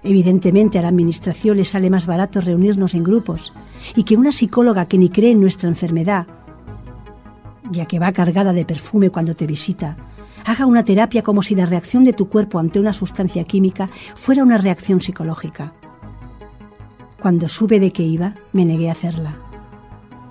[0.03, 3.53] Evidentemente a la Administración le sale más barato reunirnos en grupos
[3.95, 6.27] y que una psicóloga que ni cree en nuestra enfermedad,
[7.71, 9.97] ya que va cargada de perfume cuando te visita,
[10.45, 14.45] haga una terapia como si la reacción de tu cuerpo ante una sustancia química fuera
[14.45, 15.73] una reacción psicológica.
[17.21, 19.37] Cuando sube de que iba, me negué a hacerla.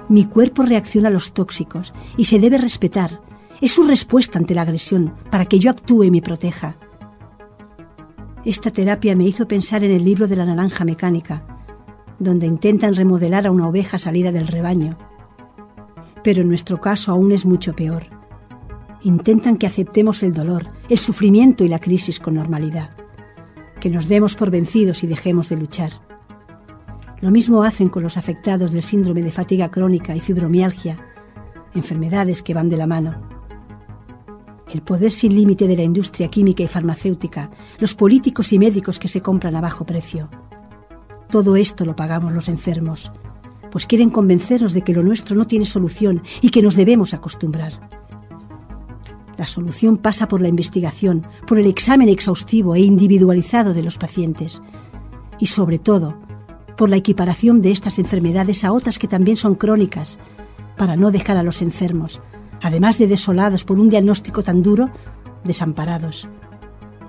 [0.08, 3.19] Mi cuerpo reacciona a los tóxicos y se debe respetar.
[3.60, 6.78] Es su respuesta ante la agresión para que yo actúe y me proteja.
[8.45, 11.43] Esta terapia me hizo pensar en el libro de la naranja mecánica,
[12.19, 14.99] donde intentan remodelar a una oveja salida del rebaño.
[16.23, 18.05] Pero en nuestro caso aún es mucho peor.
[19.01, 22.91] Intentan que aceptemos el dolor, el sufrimiento y la crisis con normalidad,
[23.79, 25.93] que nos demos por vencidos y dejemos de luchar.
[27.21, 30.97] Lo mismo hacen con los afectados del síndrome de fatiga crónica y fibromialgia,
[31.73, 33.35] enfermedades que van de la mano.
[34.76, 39.08] El poder sin límite de la industria química y farmacéutica, los políticos y médicos que
[39.08, 40.28] se compran a bajo precio.
[41.30, 43.10] Todo esto lo pagamos los enfermos,
[43.72, 47.90] pues quieren convencernos de que lo nuestro no tiene solución y que nos debemos acostumbrar.
[49.38, 54.62] La solución pasa por la investigación, por el examen exhaustivo e individualizado de los pacientes
[55.40, 56.20] y, sobre todo,
[56.76, 60.20] por la equiparación de estas enfermedades a otras que también son crónicas,
[60.76, 62.20] para no dejar a los enfermos,
[62.65, 64.89] además de desolados por un diagnóstico tan duro,
[65.43, 66.28] desamparados.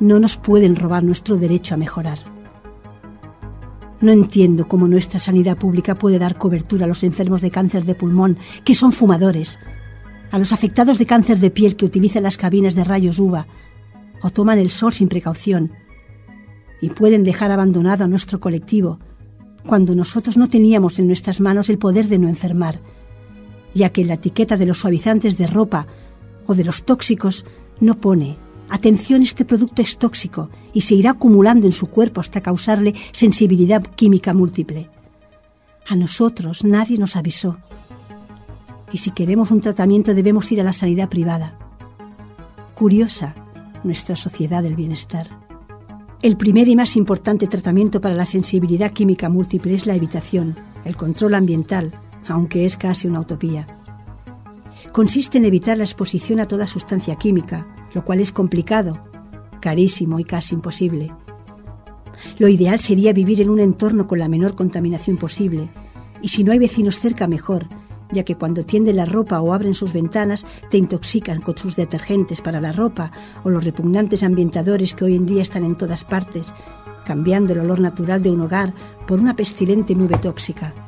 [0.00, 2.18] No nos pueden robar nuestro derecho a mejorar.
[4.02, 7.94] No entiendo cómo nuestra sanidad pública puede dar cobertura a los enfermos de cáncer de
[7.94, 9.58] pulmón, que son fumadores,
[10.30, 13.46] a los afectados de cáncer de piel que utilizan las cabinas de rayos UVA
[14.20, 15.72] o toman el sol sin precaución
[16.82, 18.98] y pueden dejar abandonado a nuestro colectivo
[19.66, 22.78] cuando nosotros no teníamos en nuestras manos el poder de no enfermar,
[23.76, 25.86] ya que la etiqueta de los suavizantes de ropa
[26.46, 27.44] o de los tóxicos
[27.78, 32.40] no pone atención este producto es tóxico y se irá acumulando en su cuerpo hasta
[32.40, 34.90] causarle sensibilidad química múltiple.
[35.86, 37.58] A nosotros nadie nos avisó
[38.92, 41.58] y si queremos un tratamiento debemos ir a la sanidad privada.
[42.74, 43.34] Curiosa
[43.84, 45.28] nuestra sociedad del bienestar.
[46.22, 50.96] El primer y más importante tratamiento para la sensibilidad química múltiple es la evitación, el
[50.96, 51.92] control ambiental,
[52.28, 53.66] aunque es casi una utopía.
[54.92, 58.98] Consiste en evitar la exposición a toda sustancia química, lo cual es complicado,
[59.60, 61.12] carísimo y casi imposible.
[62.38, 65.70] Lo ideal sería vivir en un entorno con la menor contaminación posible,
[66.22, 67.66] y si no hay vecinos cerca mejor,
[68.12, 72.40] ya que cuando tienden la ropa o abren sus ventanas te intoxican con sus detergentes
[72.40, 73.10] para la ropa
[73.42, 76.52] o los repugnantes ambientadores que hoy en día están en todas partes,
[77.04, 78.74] cambiando el olor natural de un hogar
[79.06, 80.85] por una pestilente nube tóxica.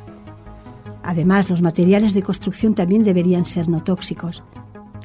[1.09, 4.45] Además, los materiales de construcción también deberían ser no tóxicos.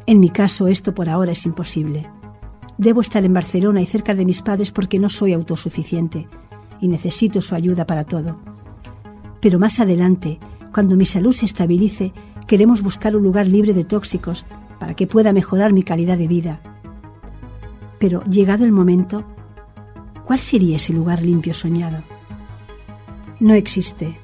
[0.06, 2.10] En mi caso, esto por ahora es imposible.
[2.78, 6.28] Debo estar en Barcelona y cerca de mis padres porque no soy autosuficiente
[6.82, 8.38] y necesito su ayuda para todo.
[9.40, 10.40] Pero más adelante,
[10.74, 12.12] cuando mi salud se estabilice,
[12.48, 14.46] queremos buscar un lugar libre de tóxicos
[14.80, 16.60] para que pueda mejorar mi calidad de vida.
[17.98, 19.24] Pero llegado el momento,
[20.26, 22.04] ¿cuál sería ese lugar limpio soñado?
[23.40, 24.18] No existe,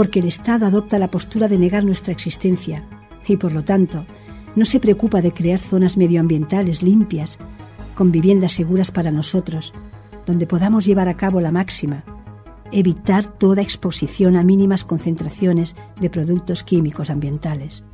[0.00, 2.88] porque el Estado adopta la postura de negar nuestra existencia
[3.28, 4.06] y, por lo tanto,
[4.56, 7.38] no se preocupa de crear zonas medioambientales limpias,
[7.94, 9.74] con viviendas seguras para nosotros,
[10.24, 12.02] donde podamos llevar a cabo la máxima,
[12.72, 17.84] evitar toda exposición a mínimas concentraciones de productos químicos ambientales.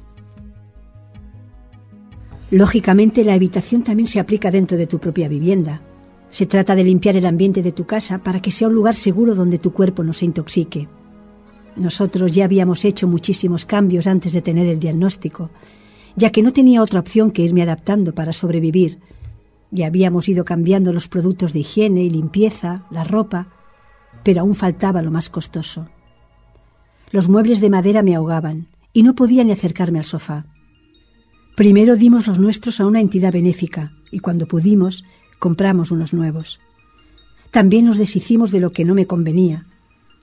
[2.52, 5.80] Lógicamente, la evitación también se aplica dentro de tu propia vivienda.
[6.28, 9.34] Se trata de limpiar el ambiente de tu casa para que sea un lugar seguro
[9.34, 10.86] donde tu cuerpo no se intoxique.
[11.76, 15.50] Nosotros ya habíamos hecho muchísimos cambios antes de tener el diagnóstico,
[16.16, 18.98] ya que no tenía otra opción que irme adaptando para sobrevivir.
[19.70, 23.48] Ya habíamos ido cambiando los productos de higiene y limpieza, la ropa,
[24.22, 25.88] pero aún faltaba lo más costoso.
[27.10, 30.46] Los muebles de madera me ahogaban y no podía ni acercarme al sofá.
[31.56, 35.04] Primero dimos los nuestros a una entidad benéfica y cuando pudimos
[35.38, 36.58] compramos unos nuevos.
[37.50, 39.66] También nos deshicimos de lo que no me convenía.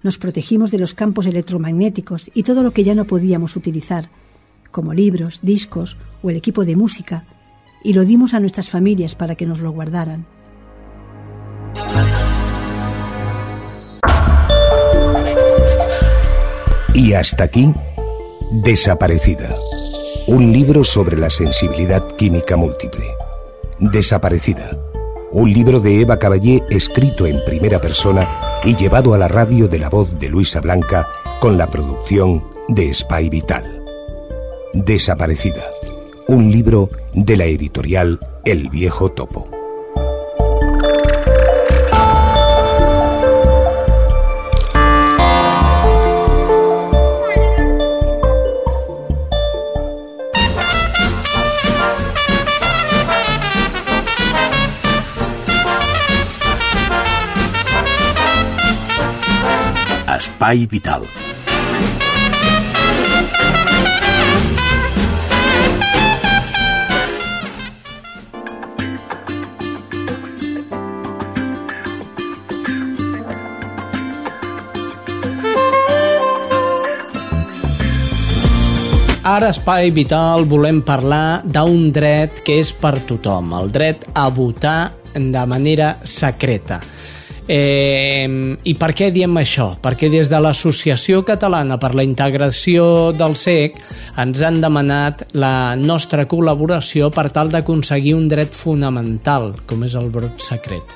[0.04, 4.10] Nos protegimos de los campos electromagnéticos y todo lo que ya no podíamos utilizar,
[4.70, 7.24] como libros, discos o el equipo de música,
[7.86, 10.26] y lo dimos a nuestras familias para que nos lo guardaran.
[16.94, 17.74] Y hasta aquí,
[18.52, 19.56] Desaparecida.
[20.28, 23.06] Un libro sobre la sensibilidad química múltiple.
[23.80, 24.70] Desaparecida.
[25.32, 29.80] Un libro de Eva Caballé escrito en primera persona y llevado a la radio de
[29.80, 31.06] la voz de Luisa Blanca
[31.39, 33.84] con la producción de Spy Vital.
[34.73, 35.63] Desaparecida.
[36.28, 39.62] Un libro de la editorial El Viejo Topo.
[60.44, 61.06] Espai Vital.
[79.24, 84.91] Ara, Espai Vital, volem parlar d'un dret que és per tothom, el dret a votar
[85.16, 86.82] de manera secreta.
[87.48, 88.28] Eh,
[88.64, 89.74] I per què diem això?
[89.84, 93.80] Perquè des de l'Associació Catalana per la Integració del SEC
[94.24, 100.08] ens han demanat la nostra col·laboració per tal d'aconseguir un dret fonamental, com és el
[100.14, 100.96] brot secret.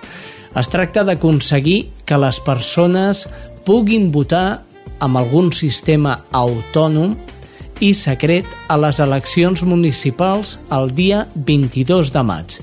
[0.57, 3.25] Es tracta d'aconseguir que les persones
[3.67, 4.63] puguin votar
[5.03, 7.13] amb algun sistema autònom
[7.79, 12.57] i secret a les eleccions municipals el dia 22 de maig.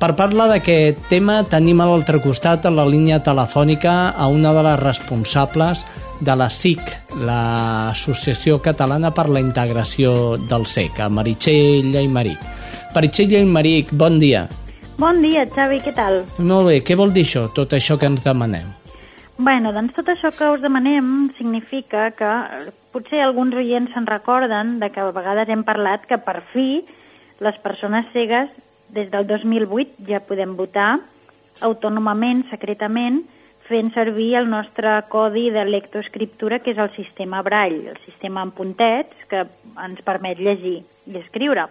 [0.00, 4.64] Per parlar d'aquest tema tenim a l'altre costat a la línia telefònica a una de
[4.68, 5.84] les responsables
[6.20, 6.80] de la SIC,
[7.26, 12.42] l'Associació Catalana per la Integració del SEC, a Meritxell Aymeric.
[12.94, 14.46] Meritxell Aymeric, bon dia.
[15.00, 16.22] Bon dia, Xavi, què tal?
[16.38, 18.79] Molt bé, què vol dir això, tot això que ens demanem?
[19.40, 22.30] Bueno, doncs tot això que us demanem significa que
[22.92, 26.82] potser alguns oients se'n recorden de que a vegades hem parlat que per fi
[27.40, 28.50] les persones cegues
[28.92, 30.90] des del 2008 ja podem votar
[31.64, 33.22] autònomament, secretament,
[33.64, 38.52] fent servir el nostre codi de lectoescriptura, que és el sistema Braille, el sistema en
[38.52, 39.46] puntets que
[39.86, 41.70] ens permet llegir i escriure.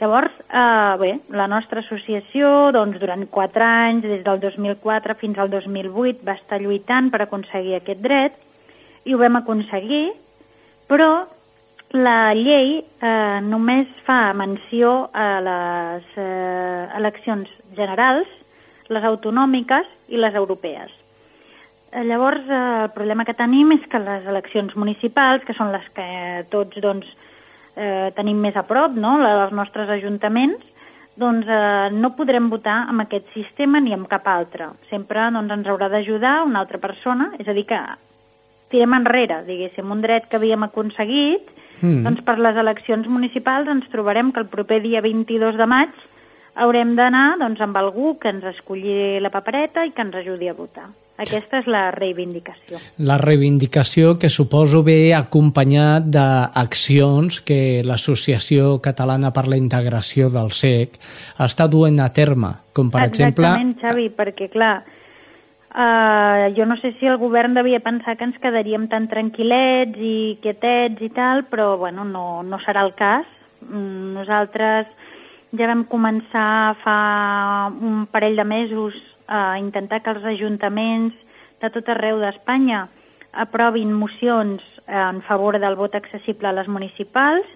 [0.00, 5.48] Llavors, eh, bé, la nostra associació, doncs, durant quatre anys, des del 2004 fins al
[5.48, 8.36] 2008, va estar lluitant per aconseguir aquest dret
[9.08, 10.10] i ho vam aconseguir,
[10.90, 11.24] però
[11.96, 18.28] la llei eh, només fa menció a les eh, eleccions generals,
[18.92, 20.92] les autonòmiques i les europees.
[21.92, 25.86] Eh, llavors, eh, el problema que tenim és que les eleccions municipals, que són les
[25.96, 26.08] que
[26.52, 27.08] tots doncs,
[27.76, 30.64] eh, tenim més a prop, no?, els nostres ajuntaments,
[31.16, 34.72] doncs eh, no podrem votar amb aquest sistema ni amb cap altre.
[34.90, 37.80] Sempre doncs, ens haurà d'ajudar una altra persona, és a dir, que
[38.72, 41.48] tirem enrere, diguéssim, un dret que havíem aconseguit,
[41.80, 42.02] mm.
[42.04, 46.04] doncs per les eleccions municipals ens trobarem que el proper dia 22 de maig
[46.56, 50.56] haurem d'anar doncs, amb algú que ens escolli la papereta i que ens ajudi a
[50.56, 50.88] votar.
[51.16, 52.78] Aquesta és la reivindicació.
[53.08, 60.98] La reivindicació que suposo ve acompanyat d'accions que l'Associació Catalana per la Integració del SEC
[61.46, 63.48] està duent a terme, com per Exactament, exemple...
[63.48, 64.74] Exactament, Xavi, perquè clar,
[65.72, 70.36] uh, jo no sé si el govern devia pensar que ens quedaríem tan tranquil·lets i
[70.44, 73.24] quietets i tal, però bueno, no, no serà el cas.
[73.64, 74.92] Mm, nosaltres
[75.56, 77.00] ja vam començar fa
[77.72, 78.96] un parell de mesos
[79.26, 81.14] a intentar que els ajuntaments
[81.60, 82.86] de tot arreu d'Espanya
[83.32, 87.46] aprovin mocions en favor del vot accessible a les municipals,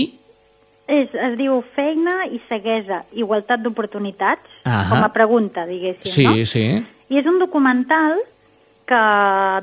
[0.87, 4.87] És, es diu feina i ceguesa, igualtat d'oportunitats, Ahà.
[4.93, 6.47] com a pregunta, diguéssim, Sí, no?
[6.47, 6.66] sí.
[7.11, 8.20] I és un documental
[8.87, 9.03] que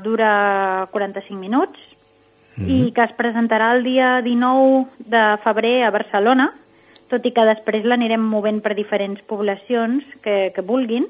[0.04, 1.80] dura 45 minuts
[2.56, 2.70] Mhm.
[2.70, 6.52] i que es presentarà el dia 19 de febrer a Barcelona,
[7.10, 11.06] tot i que després l'anirem movent per diferents poblacions que, que vulguin.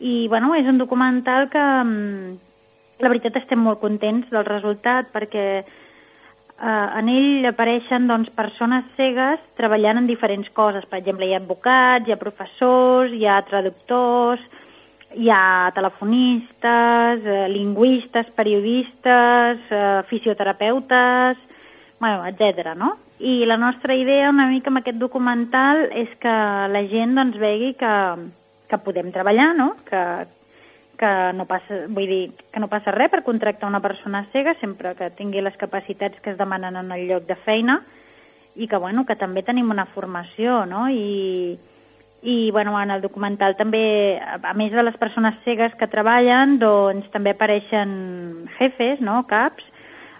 [0.00, 2.38] I, bueno, és un documental que, mm,
[3.00, 5.46] la veritat, estem molt contents del resultat perquè
[6.60, 10.86] eh, en ell apareixen doncs, persones cegues treballant en diferents coses.
[10.86, 14.44] Per exemple, hi ha advocats, hi ha professors, hi ha traductors,
[15.14, 21.38] hi ha telefonistes, eh, lingüistes, periodistes, eh, fisioterapeutes,
[21.98, 22.74] bueno, etc.
[22.76, 22.96] no?
[23.18, 26.32] I la nostra idea una mica amb aquest documental és que
[26.72, 27.94] la gent doncs, vegi que,
[28.70, 29.74] que podem treballar, no?
[29.84, 30.02] que,
[30.96, 34.94] que no passa, vull dir, que no passa res per contractar una persona cega sempre
[34.96, 37.82] que tingui les capacitats que es demanen en el lloc de feina
[38.56, 40.88] i que, bueno, que també tenim una formació, no?
[40.88, 41.58] I,
[42.22, 47.08] i bueno, en el documental també, a més de les persones cegues que treballen, doncs
[47.14, 49.22] també apareixen jefes, no?
[49.28, 49.64] caps,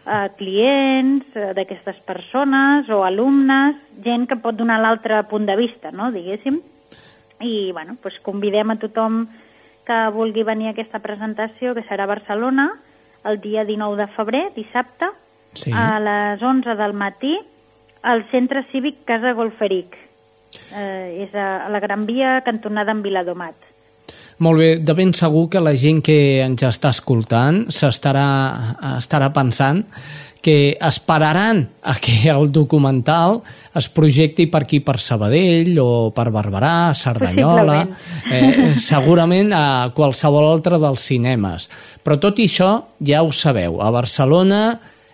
[0.06, 5.92] eh, clients eh, d'aquestes persones o alumnes, gent que pot donar l'altre punt de vista,
[5.92, 6.10] no?
[6.12, 6.60] diguéssim.
[7.40, 9.26] I bueno, doncs convidem a tothom
[9.84, 12.70] que vulgui venir a aquesta presentació, que serà a Barcelona,
[13.24, 15.08] el dia 19 de febrer, dissabte,
[15.52, 15.72] Sí.
[15.74, 17.36] a les 11 del matí,
[18.02, 19.96] al Centre Cívic Casa Golferic.
[20.70, 23.68] Eh, és a, a la Gran Via, cantonada amb Viladomat.
[24.40, 28.26] Molt bé, de ben segur que la gent que ens està escoltant s'estarà
[28.96, 29.82] estarà pensant
[30.40, 33.42] que esperaran a que el documental
[33.76, 37.82] es projecti per aquí, per Sabadell o per Barberà, Cerdanyola,
[38.32, 41.68] eh, segurament a qualsevol altre dels cinemes.
[42.00, 42.72] Però tot i això,
[43.04, 44.62] ja ho sabeu, a Barcelona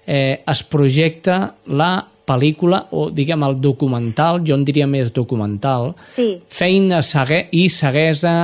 [0.07, 1.91] eh, es projecta la
[2.27, 8.37] pel·lícula, o diguem el documental, jo en diria més documental, Sí, feina segue i ceguesa,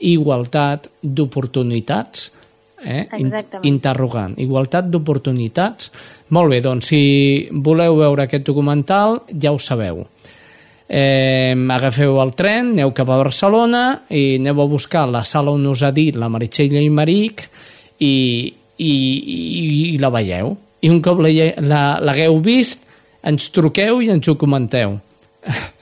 [0.00, 2.30] igualtat d'oportunitats,
[2.84, 3.06] eh?
[3.12, 3.64] Exactament.
[3.64, 5.90] interrogant, igualtat d'oportunitats.
[6.30, 10.06] Molt bé, doncs si voleu veure aquest documental, ja ho sabeu.
[10.90, 15.66] Eh, agafeu el tren, aneu cap a Barcelona i aneu a buscar la sala on
[15.70, 17.44] us ha dit la Meritxell i Maric
[18.00, 18.14] i,
[18.76, 20.56] i, i, i la veieu.
[20.82, 22.82] I un cop l'hagueu vist,
[23.22, 24.98] ens truqueu i ens ho comenteu.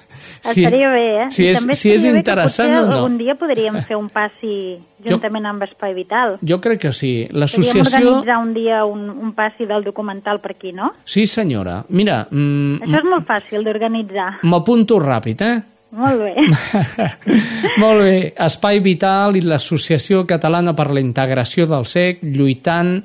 [0.49, 1.25] Sí, estaria bé, eh?
[1.35, 2.93] Si I és, també si és interessant o no.
[2.95, 6.37] algun dia podríem fer un passi juntament amb Espai Vital.
[6.47, 7.11] Jo crec que sí.
[7.27, 7.83] Podríem L'associació...
[7.83, 10.93] organitzar un dia un, un passi del documental per aquí, no?
[11.05, 11.81] Sí, senyora.
[11.91, 14.29] Mira, mm, Això és molt fàcil d'organitzar.
[14.47, 15.59] m'apunto ràpid, eh?
[15.99, 16.35] Molt bé.
[17.83, 18.17] Molt bé.
[18.47, 23.01] Espai Vital i l'Associació Catalana per la Integració del SEC lluitant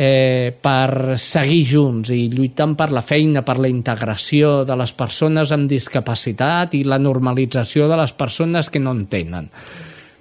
[0.00, 5.52] eh, per seguir junts i lluitant per la feina, per la integració de les persones
[5.52, 9.50] amb discapacitat i la normalització de les persones que no en tenen.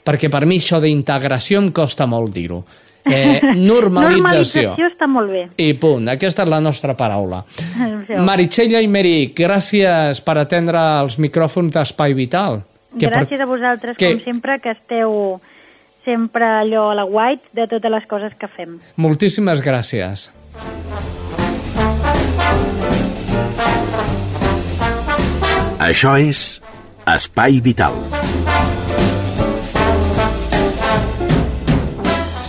[0.04, 2.60] Perquè per mi això d'integració em costa molt dir-ho.
[3.06, 4.74] Eh, normalització.
[4.76, 5.46] Normalització està molt bé.
[5.64, 7.40] I punt, aquesta és la nostra paraula.
[7.80, 8.20] Això.
[8.28, 12.60] Meritxell Aymeric, gràcies per atendre els micròfons d'Espai Vital.
[13.00, 15.40] Gràcies a vosaltres, que- com sempre, que esteu
[16.10, 18.80] sempre allò a la white de totes les coses que fem.
[18.98, 20.30] Moltíssimes gràcies.
[25.80, 26.40] Això és
[27.08, 27.96] Espai Vital.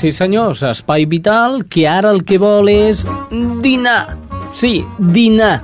[0.00, 3.04] Sí, senyors, Espai Vital, que ara el que vol és
[3.62, 4.16] dinar.
[4.56, 5.58] Sí, dinar.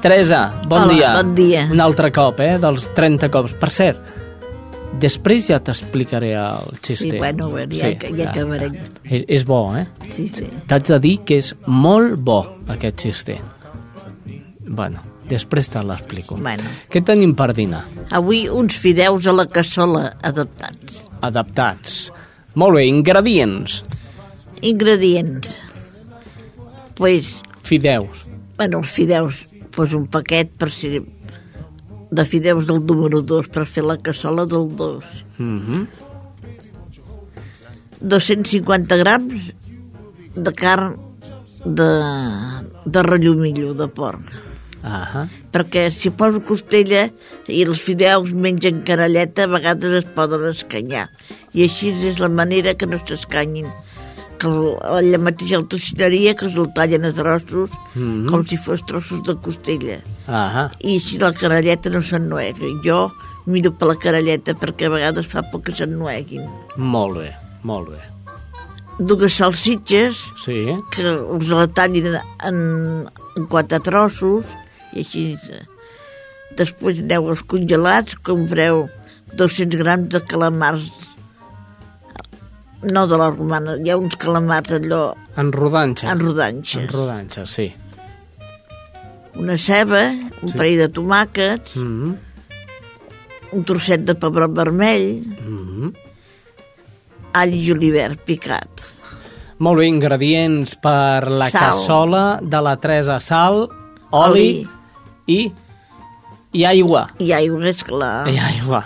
[0.00, 1.12] Teresa, bon Hola, dia.
[1.20, 1.66] bon dia.
[1.72, 3.52] Un altre cop, eh, dels 30 cops.
[3.60, 4.15] Per cert,
[5.02, 7.10] després ja t'explicaré el xiste.
[7.10, 8.76] Sí, bueno, bueno, ja, ja, ja acabarem.
[9.04, 9.86] És, és bo, eh?
[10.12, 10.48] Sí, sí.
[10.68, 12.40] T'haig de dir que és molt bo,
[12.72, 13.38] aquest xiste.
[14.66, 16.38] Bueno, després te l'explico.
[16.42, 16.70] Bueno.
[16.90, 17.84] Què tenim per dinar?
[18.16, 21.02] Avui uns fideus a la cassola adaptats.
[21.26, 21.98] Adaptats.
[22.56, 23.82] Molt bé, ingredients.
[24.64, 25.60] Ingredients.
[26.96, 28.24] Pues, Fideus.
[28.56, 29.42] bueno, els fideus,
[29.74, 30.96] pues un paquet per si
[32.16, 35.04] de fideus del número 2 per fer la cassola del 2.
[35.38, 35.86] Mm -hmm.
[38.00, 39.52] 250 grams
[40.34, 40.96] de carn
[41.64, 41.90] de,
[42.84, 44.24] de rellumillo, de porc.
[44.82, 47.06] Ah perquè si poso costella
[47.48, 51.06] i els fideus mengen caralleta, a vegades es poden escanyar.
[51.56, 53.70] I així és la manera que no s'escanyin.
[54.38, 55.32] Que el- la
[55.68, 58.26] tocineria que se'l tallen a trossos, Mhm.
[58.28, 60.00] com si fos trossos de costella.
[60.28, 62.80] ah I així la caralleta no s'ennuegui.
[62.84, 63.12] Jo
[63.46, 66.42] miro per la caralleta perquè a vegades fa por que s'ennueguin.
[66.76, 67.32] Molt bé,
[67.62, 68.00] molt bé.
[68.98, 70.66] dues salsitxes Sí.
[70.90, 73.06] que us la tallin en,
[73.36, 74.46] en quatre trossos
[74.94, 75.66] i així eh,
[76.56, 78.88] després aneu als congelats compreu
[79.36, 80.90] 200 grams de calamars
[82.82, 86.10] no de la romana hi ha uns calamars allò En rodanxa.
[86.12, 87.72] en rodanxes En rodanxa, sí.
[89.34, 90.10] una ceba,
[90.42, 90.56] un Sí.
[90.56, 92.14] parell de tomàquets Mm -hmm.
[93.52, 95.92] un trosset de pebrot vermell Mm -hmm.
[97.34, 98.68] all i julivert picat
[99.58, 101.60] Molt bé, ingredients per la Sal.
[101.60, 103.18] cassola de la Teresa.
[103.20, 103.66] Sal,
[104.10, 104.68] oli,
[105.26, 105.50] i,
[106.56, 107.06] i aigua.
[107.20, 108.82] i aigua, esclar I aigua.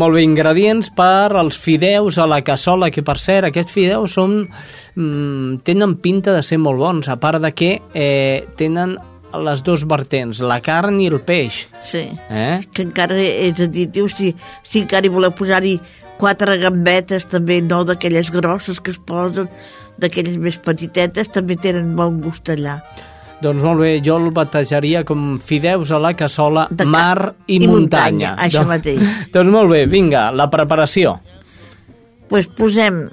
[0.00, 4.42] Molt bé, ingredients per als fideus a la cassola, que per cert, aquests fideus són,
[4.96, 8.96] mm, tenen pinta de ser molt bons, a part de que eh, tenen
[9.30, 11.66] les dos vertents, la carn i el peix.
[11.78, 12.08] sí.
[12.28, 12.60] Eh?
[12.74, 14.34] que encara és additiu si,
[14.66, 15.78] si encara hi voleu posar-hi
[16.18, 19.48] quatre gambetes també no d'aquelles grosses que es posen
[20.00, 22.80] d'aquelles més petitetes també tenen bon gust allà
[23.40, 27.58] Doncs molt bé, jo el batejaria com fideus a la cassola, De mar i, i
[27.66, 27.72] muntanya.
[27.72, 29.14] muntanya, això doncs, mateix.
[29.34, 31.18] Doncs molt bé, vinga, la preparació.
[32.30, 33.08] pues posem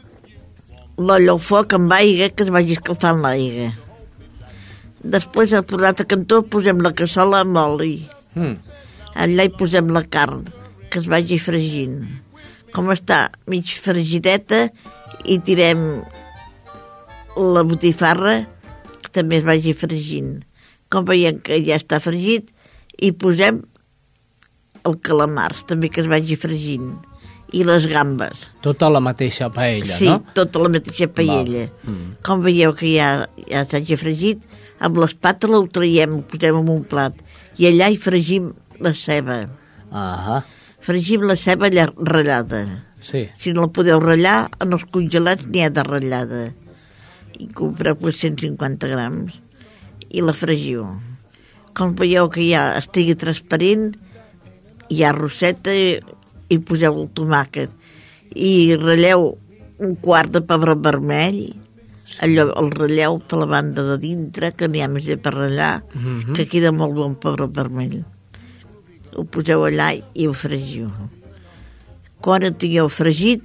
[0.97, 3.71] l'olla al foc amb aigua que es vagi escalfant l'aigua
[5.01, 7.95] després al l'altre cantó posem la cassola amb oli
[8.37, 8.53] Mm.
[9.15, 10.43] allà hi posem la carn
[10.91, 11.95] que es vagi fregint
[12.75, 14.67] com està mig fregideta
[15.25, 15.81] i tirem
[17.37, 18.35] la botifarra
[19.07, 20.37] que també es vagi fregint.
[20.93, 22.51] Com veiem que ja està fregit
[23.03, 23.61] i posem
[24.87, 26.95] el calamars també que es vagi fregint.
[27.55, 28.41] I les gambes.
[28.59, 30.19] Tota la mateixa paella, sí, no?
[30.35, 31.69] tota la mateixa paella.
[31.85, 32.17] Mm.
[32.27, 33.11] com veieu que ja,
[33.47, 34.43] ja s'hagi fregit
[34.83, 37.15] amb l'espàtula ho traiem, ho posem en un plat
[37.57, 38.51] i allà hi fregim
[38.83, 39.45] la ceba.
[39.95, 40.41] Ah,
[40.83, 42.65] fregim la ceba allà ratllada
[43.01, 43.29] sí.
[43.39, 46.41] si no la podeu ratllar en els congelats n'hi ha de ratllada
[47.39, 49.37] i compreu pues, 150 grams.
[50.09, 50.85] I la fregiu.
[51.77, 53.91] Com veieu que ja estigui transparent
[54.89, 55.97] hi ha roseta i,
[56.49, 57.71] i poseu el tomàquet.
[58.33, 59.33] I ratlleu
[59.83, 61.41] un quart de pebrot vermell
[62.23, 66.33] allò el ratlleu per la banda de dintre que n'hi ha més per ratllar Mhm.
[66.33, 67.99] que queda molt bon pebrot vermell.
[69.15, 70.89] Ho poseu allà i ho fregiu.
[72.21, 73.43] Quan ho tingueu fregit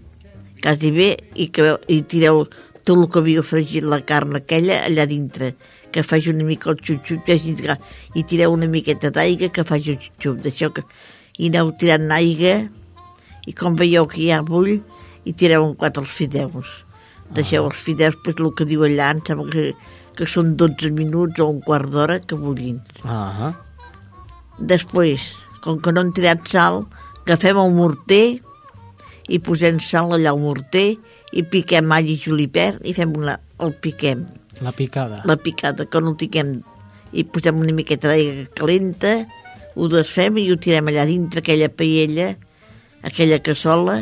[0.63, 2.47] quasi bé i, que, i tireu
[2.85, 5.55] tot el que havíeu fregit la carn aquella allà dintre
[5.93, 7.79] que faci una mica el xup-xup de-
[8.15, 10.83] i tireu una miqueta d'aigua que faci el xup-xup deixeu que
[11.39, 12.69] i aneu tirant aigua
[13.47, 14.81] i com veieu que ja bull
[15.25, 16.67] i tireu en quatre els fideus.
[17.31, 19.75] Deixeu els fideus pues, el que diu allà em sembla que,
[20.17, 22.81] que són 12 minuts o un quart d'hora que bullin.
[23.05, 23.53] Ah,
[24.59, 25.21] Després,
[25.65, 26.85] com que no hem tirat sal,
[27.25, 28.41] agafem el morter
[29.33, 30.93] i posem sal allà al morter
[31.33, 34.27] i piquem all i julipert i fem una, el piquem,
[34.61, 35.23] la picada.
[35.25, 36.59] la picada, que no tinguem
[37.13, 39.15] i posem una miqueta d'aigua calenta,
[39.77, 42.33] ho desfem i ho tirem allà dintre aquella paella,
[43.05, 44.01] aquella cassola,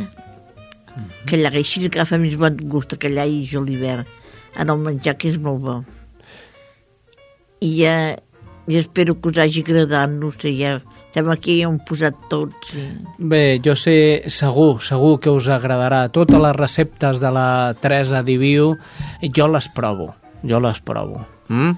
[1.26, 4.08] que allà així agafa més bon gust, aquell all i julivert,
[4.58, 5.76] en el menjar, que és molt bo.
[7.62, 7.94] I ja,
[8.70, 10.78] i espero que us hagi agradat, no sé, ja,
[11.12, 12.72] que ja ho hem posat tots.
[12.78, 12.86] I...
[13.18, 16.04] Bé, jo sé, segur, segur que us agradarà.
[16.08, 18.76] Totes les receptes de la Teresa Diviu,
[19.36, 20.14] jo les provo,
[20.46, 21.24] jo les provo.
[21.48, 21.72] Mm?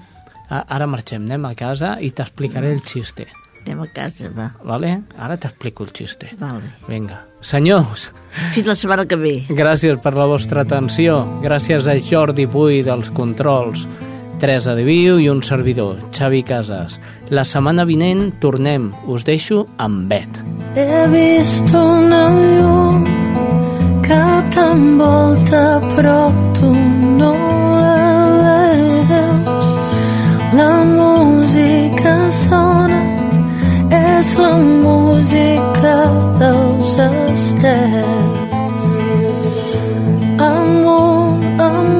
[0.53, 3.25] Ara marxem, anem a casa i t'explicaré el xiste.
[3.63, 4.49] Anem a casa, va.
[4.67, 4.89] Vale?
[5.17, 6.29] Ara t'explico el xiste.
[6.37, 6.67] Vale.
[6.89, 7.21] Vinga.
[7.43, 8.09] Senyors,
[8.53, 9.33] Fins la setmana que ve.
[9.49, 11.21] gràcies per la vostra atenció.
[11.43, 13.87] Gràcies a Jordi Puy dels controls,
[14.43, 16.97] Teresa de Viu i un servidor, Xavi Casas.
[17.31, 18.89] La setmana vinent tornem.
[19.07, 20.39] Us deixo amb Bet.
[20.75, 23.05] He vist una llum
[24.03, 24.19] que
[24.51, 25.63] t'envolta
[25.93, 26.17] però
[26.57, 26.73] tu
[27.21, 27.31] no
[28.43, 28.59] la
[29.07, 29.63] veus.
[30.59, 32.99] La música sona,
[33.95, 35.95] és la música
[36.43, 38.91] dels estels.
[40.51, 41.92] Amunt, amunt,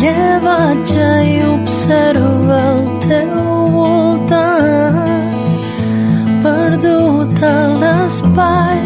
[0.00, 3.42] llevatge i observa el teu
[3.76, 4.98] voltant.
[6.44, 8.79] Perdut a l'espai